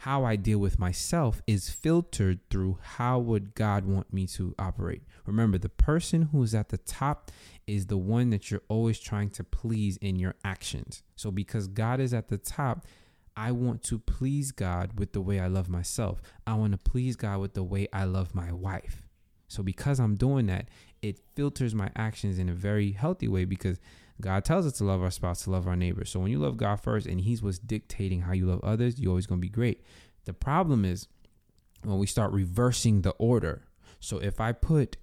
how 0.06 0.24
I 0.24 0.36
deal 0.36 0.60
with 0.60 0.78
myself 0.78 1.42
is 1.48 1.72
filtered 1.72 2.40
through 2.52 2.78
how 2.80 3.18
would 3.18 3.56
God 3.56 3.86
want 3.86 4.14
me 4.14 4.28
to 4.28 4.54
operate. 4.60 5.02
Remember, 5.26 5.58
the 5.58 5.68
person 5.68 6.30
who 6.32 6.44
is 6.44 6.54
at 6.54 6.70
the 6.70 6.78
top 6.78 7.32
is 7.66 7.88
the 7.88 7.98
one 7.98 8.30
that 8.30 8.52
you're 8.52 8.62
always 8.68 9.00
trying 9.00 9.32
to 9.32 9.44
please 9.44 9.98
in 9.98 10.20
your 10.20 10.36
actions. 10.44 11.02
So 11.16 11.32
because 11.32 11.68
God 11.68 12.00
is 12.00 12.14
at 12.14 12.28
the 12.30 12.38
top, 12.38 12.86
I 13.36 13.52
want 13.52 13.82
to 13.86 13.98
please 13.98 14.52
God 14.52 15.00
with 15.00 15.14
the 15.14 15.22
way 15.22 15.40
I 15.40 15.48
love 15.48 15.70
myself. 15.70 16.22
I 16.46 16.54
want 16.54 16.74
to 16.74 16.78
please 16.78 17.16
God 17.16 17.40
with 17.40 17.56
the 17.56 17.64
way 17.64 17.88
I 17.92 18.04
love 18.04 18.36
my 18.36 18.52
wife. 18.52 19.08
So 19.48 19.64
because 19.64 20.00
I'm 20.00 20.18
doing 20.18 20.46
that, 20.46 20.68
it 21.02 21.20
filters 21.34 21.74
my 21.74 21.90
actions 21.96 22.38
in 22.38 22.48
a 22.48 22.54
very 22.54 22.92
healthy 22.92 23.28
way 23.28 23.46
because 23.46 23.80
God 24.22 24.46
tells 24.46 24.66
us 24.66 24.74
to 24.74 24.84
love 24.86 25.02
our 25.02 25.12
spouse, 25.12 25.44
to 25.44 25.52
love 25.52 25.68
our 25.68 25.76
neighbor. 25.76 26.06
So 26.06 26.20
when 26.20 26.32
you 26.32 26.40
love 26.40 26.58
God 26.58 26.78
first 26.78 27.06
and 27.06 27.22
He's 27.22 27.44
what's 27.44 27.60
dictating 27.60 28.22
how 28.22 28.34
you 28.34 28.46
love 28.46 28.62
others, 28.64 29.00
you're 29.00 29.10
always 29.10 29.28
going 29.28 29.42
to 29.42 29.46
be 29.46 29.52
great. 29.52 29.82
The 30.26 30.34
problem 30.34 30.86
is 30.86 31.08
when 31.84 32.00
we 32.00 32.08
start 32.08 32.32
reversing 32.32 33.02
the 33.02 33.12
order. 33.12 33.64
So 34.00 34.18
if 34.20 34.40
I 34.40 34.52
put, 34.52 34.98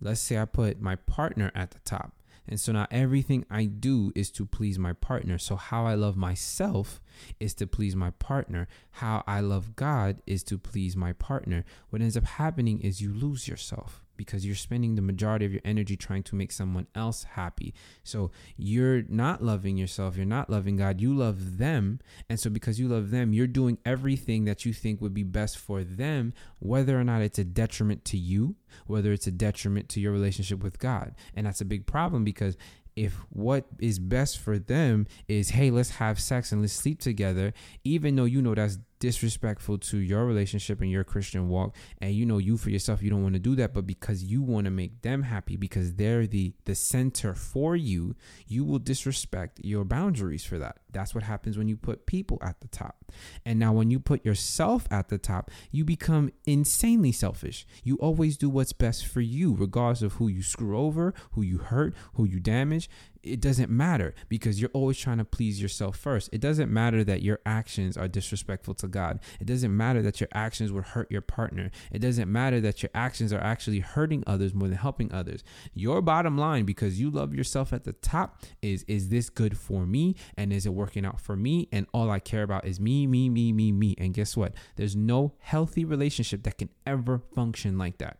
let's 0.00 0.20
say 0.20 0.38
I 0.38 0.44
put 0.44 0.80
my 0.80 0.96
partner 0.96 1.50
at 1.54 1.70
the 1.70 1.80
top, 1.80 2.12
and 2.48 2.58
so 2.58 2.72
now 2.72 2.86
everything 2.90 3.44
I 3.50 3.66
do 3.66 4.10
is 4.14 4.30
to 4.32 4.46
please 4.46 4.78
my 4.78 4.94
partner. 4.94 5.36
So 5.36 5.56
how 5.56 5.84
I 5.84 5.94
love 5.94 6.16
myself 6.16 7.00
is 7.38 7.52
to 7.54 7.66
please 7.66 7.94
my 7.94 8.10
partner. 8.12 8.68
How 8.92 9.22
I 9.26 9.40
love 9.40 9.76
God 9.76 10.22
is 10.26 10.42
to 10.44 10.56
please 10.56 10.96
my 10.96 11.12
partner. 11.12 11.64
What 11.90 12.00
ends 12.00 12.16
up 12.16 12.24
happening 12.24 12.80
is 12.80 13.02
you 13.02 13.12
lose 13.12 13.48
yourself 13.48 14.02
because 14.18 14.44
you're 14.44 14.54
spending 14.54 14.94
the 14.94 15.02
majority 15.02 15.46
of 15.46 15.52
your 15.52 15.62
energy 15.64 15.96
trying 15.96 16.22
to 16.24 16.34
make 16.34 16.52
someone 16.52 16.86
else 16.94 17.24
happy. 17.24 17.72
So 18.04 18.30
you're 18.58 19.04
not 19.08 19.42
loving 19.42 19.78
yourself, 19.78 20.16
you're 20.16 20.26
not 20.26 20.50
loving 20.50 20.76
God, 20.76 21.00
you 21.00 21.14
love 21.14 21.56
them. 21.56 22.00
And 22.28 22.38
so 22.38 22.50
because 22.50 22.78
you 22.78 22.88
love 22.88 23.10
them, 23.10 23.32
you're 23.32 23.46
doing 23.46 23.78
everything 23.86 24.44
that 24.44 24.66
you 24.66 24.74
think 24.74 25.00
would 25.00 25.14
be 25.14 25.22
best 25.22 25.56
for 25.56 25.82
them, 25.82 26.34
whether 26.58 27.00
or 27.00 27.04
not 27.04 27.22
it's 27.22 27.38
a 27.38 27.44
detriment 27.44 28.04
to 28.06 28.18
you, 28.18 28.56
whether 28.86 29.12
it's 29.12 29.26
a 29.26 29.32
detriment 29.32 29.88
to 29.90 30.00
your 30.00 30.12
relationship 30.12 30.62
with 30.62 30.78
God. 30.78 31.14
And 31.34 31.46
that's 31.46 31.62
a 31.62 31.64
big 31.64 31.86
problem 31.86 32.24
because 32.24 32.58
if 32.98 33.14
what 33.30 33.64
is 33.78 34.00
best 34.00 34.38
for 34.38 34.58
them 34.58 35.06
is 35.28 35.50
hey 35.50 35.70
let's 35.70 35.90
have 35.90 36.18
sex 36.18 36.50
and 36.50 36.60
let's 36.60 36.72
sleep 36.72 36.98
together 36.98 37.52
even 37.84 38.16
though 38.16 38.24
you 38.24 38.42
know 38.42 38.56
that's 38.56 38.78
disrespectful 38.98 39.78
to 39.78 39.98
your 39.98 40.24
relationship 40.24 40.80
and 40.80 40.90
your 40.90 41.04
Christian 41.04 41.48
walk. 41.48 41.74
And 42.00 42.14
you 42.14 42.26
know 42.26 42.38
you 42.38 42.56
for 42.56 42.70
yourself 42.70 43.02
you 43.02 43.10
don't 43.10 43.22
want 43.22 43.34
to 43.34 43.40
do 43.40 43.54
that 43.56 43.74
but 43.74 43.86
because 43.86 44.22
you 44.24 44.42
want 44.42 44.64
to 44.64 44.70
make 44.70 45.02
them 45.02 45.22
happy 45.22 45.56
because 45.56 45.94
they're 45.94 46.26
the 46.26 46.52
the 46.64 46.74
center 46.74 47.34
for 47.34 47.76
you 47.76 48.14
you 48.46 48.64
will 48.64 48.78
disrespect 48.78 49.60
your 49.62 49.84
boundaries 49.84 50.44
for 50.44 50.58
that. 50.58 50.78
That's 50.90 51.14
what 51.14 51.24
happens 51.24 51.58
when 51.58 51.68
you 51.68 51.76
put 51.76 52.06
people 52.06 52.38
at 52.42 52.60
the 52.60 52.68
top. 52.68 53.04
And 53.44 53.58
now 53.58 53.72
when 53.72 53.90
you 53.90 54.00
put 54.00 54.24
yourself 54.24 54.86
at 54.90 55.08
the 55.08 55.18
top 55.18 55.50
you 55.70 55.84
become 55.84 56.30
insanely 56.46 57.12
selfish. 57.12 57.66
You 57.84 57.96
always 57.96 58.36
do 58.36 58.48
what's 58.48 58.72
best 58.72 59.06
for 59.06 59.20
you 59.20 59.54
regardless 59.54 60.02
of 60.02 60.14
who 60.14 60.28
you 60.28 60.42
screw 60.42 60.78
over 60.78 61.14
who 61.32 61.42
you 61.42 61.58
hurt 61.58 61.94
who 62.14 62.24
you 62.24 62.40
damage 62.40 62.88
it 63.22 63.40
doesn't 63.40 63.70
matter 63.70 64.14
because 64.28 64.60
you're 64.60 64.70
always 64.72 64.98
trying 64.98 65.18
to 65.18 65.24
please 65.24 65.60
yourself 65.60 65.96
first. 65.96 66.30
It 66.32 66.40
doesn't 66.40 66.72
matter 66.72 67.04
that 67.04 67.22
your 67.22 67.40
actions 67.44 67.96
are 67.96 68.08
disrespectful 68.08 68.74
to 68.74 68.88
God. 68.88 69.20
It 69.40 69.46
doesn't 69.46 69.76
matter 69.76 70.02
that 70.02 70.20
your 70.20 70.28
actions 70.32 70.72
would 70.72 70.84
hurt 70.84 71.10
your 71.10 71.20
partner. 71.20 71.70
It 71.92 72.00
doesn't 72.00 72.30
matter 72.30 72.60
that 72.60 72.82
your 72.82 72.90
actions 72.94 73.32
are 73.32 73.40
actually 73.40 73.80
hurting 73.80 74.24
others 74.26 74.54
more 74.54 74.68
than 74.68 74.78
helping 74.78 75.12
others. 75.12 75.42
Your 75.74 76.00
bottom 76.00 76.38
line 76.38 76.64
because 76.64 77.00
you 77.00 77.10
love 77.10 77.34
yourself 77.34 77.72
at 77.72 77.84
the 77.84 77.92
top 77.92 78.42
is 78.62 78.84
is 78.84 79.08
this 79.08 79.30
good 79.30 79.58
for 79.58 79.86
me 79.86 80.14
and 80.36 80.52
is 80.52 80.66
it 80.66 80.74
working 80.74 81.04
out 81.04 81.20
for 81.20 81.36
me 81.36 81.68
and 81.72 81.86
all 81.92 82.10
I 82.10 82.20
care 82.20 82.42
about 82.42 82.66
is 82.66 82.80
me 82.80 83.06
me 83.06 83.28
me 83.28 83.52
me 83.52 83.72
me 83.72 83.94
and 83.98 84.14
guess 84.14 84.36
what? 84.36 84.54
There's 84.76 84.96
no 84.96 85.34
healthy 85.38 85.84
relationship 85.84 86.42
that 86.44 86.58
can 86.58 86.70
ever 86.86 87.18
function 87.34 87.78
like 87.78 87.98
that. 87.98 88.18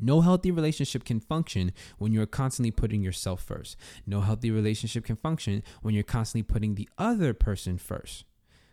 No 0.00 0.20
healthy 0.20 0.50
relationship 0.50 1.04
can 1.04 1.20
function 1.20 1.72
when 1.98 2.12
you're 2.12 2.26
constantly 2.26 2.70
putting 2.70 3.02
yourself 3.02 3.42
first. 3.42 3.76
No 4.06 4.20
healthy 4.20 4.50
relationship 4.50 5.04
can 5.04 5.16
function 5.16 5.62
when 5.82 5.94
you're 5.94 6.02
constantly 6.02 6.42
putting 6.42 6.74
the 6.74 6.88
other 6.98 7.34
person 7.34 7.78
first. 7.78 8.24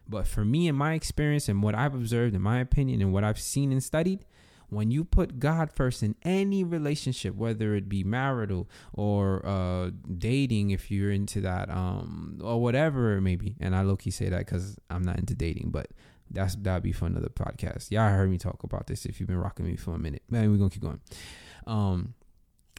But 0.08 0.28
for 0.28 0.44
me, 0.44 0.68
in 0.68 0.76
my 0.76 0.94
experience 0.94 1.48
and 1.48 1.62
what 1.62 1.76
I've 1.76 1.94
observed, 1.94 2.34
in 2.34 2.42
my 2.42 2.60
opinion, 2.60 3.02
and 3.02 3.14
what 3.14 3.24
I've 3.24 3.40
seen 3.40 3.72
and 3.72 3.84
studied, 3.84 4.26
when 4.70 4.92
you 4.92 5.04
put 5.04 5.40
God 5.40 5.72
first 5.72 6.04
in 6.04 6.16
any 6.24 6.64
relationship, 6.64 7.36
whether 7.36 7.76
it 7.76 7.90
be 7.90 8.04
marital 8.04 8.70
or 8.94 9.46
uh, 9.46 9.92
dating, 10.18 10.72
if 10.72 10.92
you're 10.92 11.12
into 11.12 11.42
that, 11.42 11.70
um, 11.70 12.40
or 12.44 12.62
whatever 12.62 13.18
it 13.18 13.22
may 13.22 13.36
be, 13.36 13.56
and 13.60 13.76
I 13.76 13.82
low 13.82 13.96
key 13.96 14.12
say 14.12 14.30
that 14.30 14.40
because 14.40 14.78
I'm 14.90 15.04
not 15.04 15.18
into 15.18 15.34
dating, 15.36 15.70
but 15.72 15.88
that's 16.32 16.56
that'd 16.56 16.84
be 16.84 16.92
for 16.92 17.06
another 17.06 17.30
podcast. 17.30 17.92
Y'all 17.92 18.10
heard 18.10 18.30
me 18.30 18.38
talk 18.38 18.64
about 18.64 18.88
this 18.88 19.06
if 19.06 19.20
you've 19.20 19.30
been 19.30 19.38
rocking 19.38 19.66
me 19.66 19.76
for 19.76 19.96
a 19.96 20.00
minute. 20.00 20.24
Man, 20.30 20.52
we're 20.52 20.58
gonna 20.58 20.70
keep 20.70 20.82
going. 20.82 21.02
Um, 21.66 22.14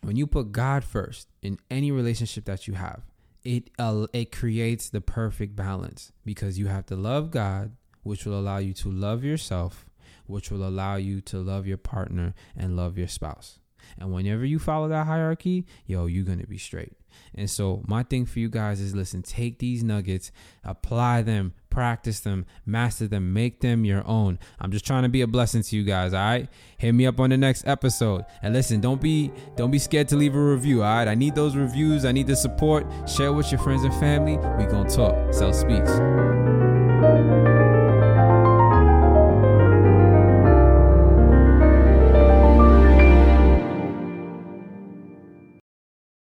when 0.02 0.16
you 0.16 0.26
put 0.26 0.52
God 0.52 0.84
first 0.84 1.28
in 1.42 1.58
any 1.70 1.90
relationship 1.90 2.44
that 2.46 2.66
you 2.66 2.74
have, 2.74 3.02
it 3.44 3.70
uh, 3.78 4.06
it 4.12 4.32
creates 4.32 4.90
the 4.90 5.00
perfect 5.00 5.56
balance 5.56 6.12
because 6.24 6.58
you 6.58 6.66
have 6.66 6.86
to 6.86 6.96
love 6.96 7.30
God, 7.30 7.76
which 8.02 8.24
will 8.24 8.38
allow 8.38 8.58
you 8.58 8.72
to 8.74 8.90
love 8.90 9.24
yourself, 9.24 9.86
which 10.26 10.50
will 10.50 10.66
allow 10.66 10.96
you 10.96 11.20
to 11.22 11.38
love 11.38 11.66
your 11.66 11.78
partner 11.78 12.34
and 12.56 12.76
love 12.76 12.98
your 12.98 13.08
spouse. 13.08 13.58
And 13.98 14.12
whenever 14.12 14.44
you 14.44 14.58
follow 14.58 14.88
that 14.88 15.06
hierarchy, 15.06 15.66
yo, 15.86 16.06
you're 16.06 16.24
gonna 16.24 16.46
be 16.46 16.58
straight. 16.58 16.92
And 17.34 17.48
so, 17.48 17.82
my 17.86 18.02
thing 18.02 18.26
for 18.26 18.38
you 18.38 18.48
guys 18.48 18.80
is 18.80 18.94
listen, 18.94 19.22
take 19.22 19.58
these 19.58 19.82
nuggets, 19.82 20.32
apply 20.64 21.22
them, 21.22 21.54
practice 21.68 22.20
them, 22.20 22.46
master 22.66 23.06
them, 23.06 23.32
make 23.32 23.60
them 23.60 23.84
your 23.84 24.06
own. 24.06 24.38
I'm 24.58 24.72
just 24.72 24.84
trying 24.86 25.04
to 25.04 25.08
be 25.08 25.22
a 25.22 25.26
blessing 25.26 25.62
to 25.62 25.76
you 25.76 25.84
guys, 25.84 26.12
all 26.12 26.20
right? 26.20 26.48
Hit 26.78 26.92
me 26.92 27.06
up 27.06 27.20
on 27.20 27.30
the 27.30 27.36
next 27.36 27.66
episode. 27.66 28.24
And 28.42 28.52
listen, 28.52 28.80
don't 28.80 29.00
be 29.00 29.32
don't 29.56 29.70
be 29.70 29.78
scared 29.78 30.08
to 30.08 30.16
leave 30.16 30.34
a 30.34 30.42
review, 30.42 30.82
all 30.82 30.94
right? 30.94 31.08
I 31.08 31.14
need 31.14 31.34
those 31.34 31.56
reviews. 31.56 32.04
I 32.04 32.12
need 32.12 32.26
the 32.26 32.36
support. 32.36 32.86
Share 33.08 33.32
with 33.32 33.50
your 33.50 33.60
friends 33.60 33.84
and 33.84 33.94
family. 33.94 34.36
We 34.36 34.70
going 34.70 34.88
to 34.88 34.96
talk. 34.96 35.14
Selz 35.30 35.60
Speaks. 35.60 36.49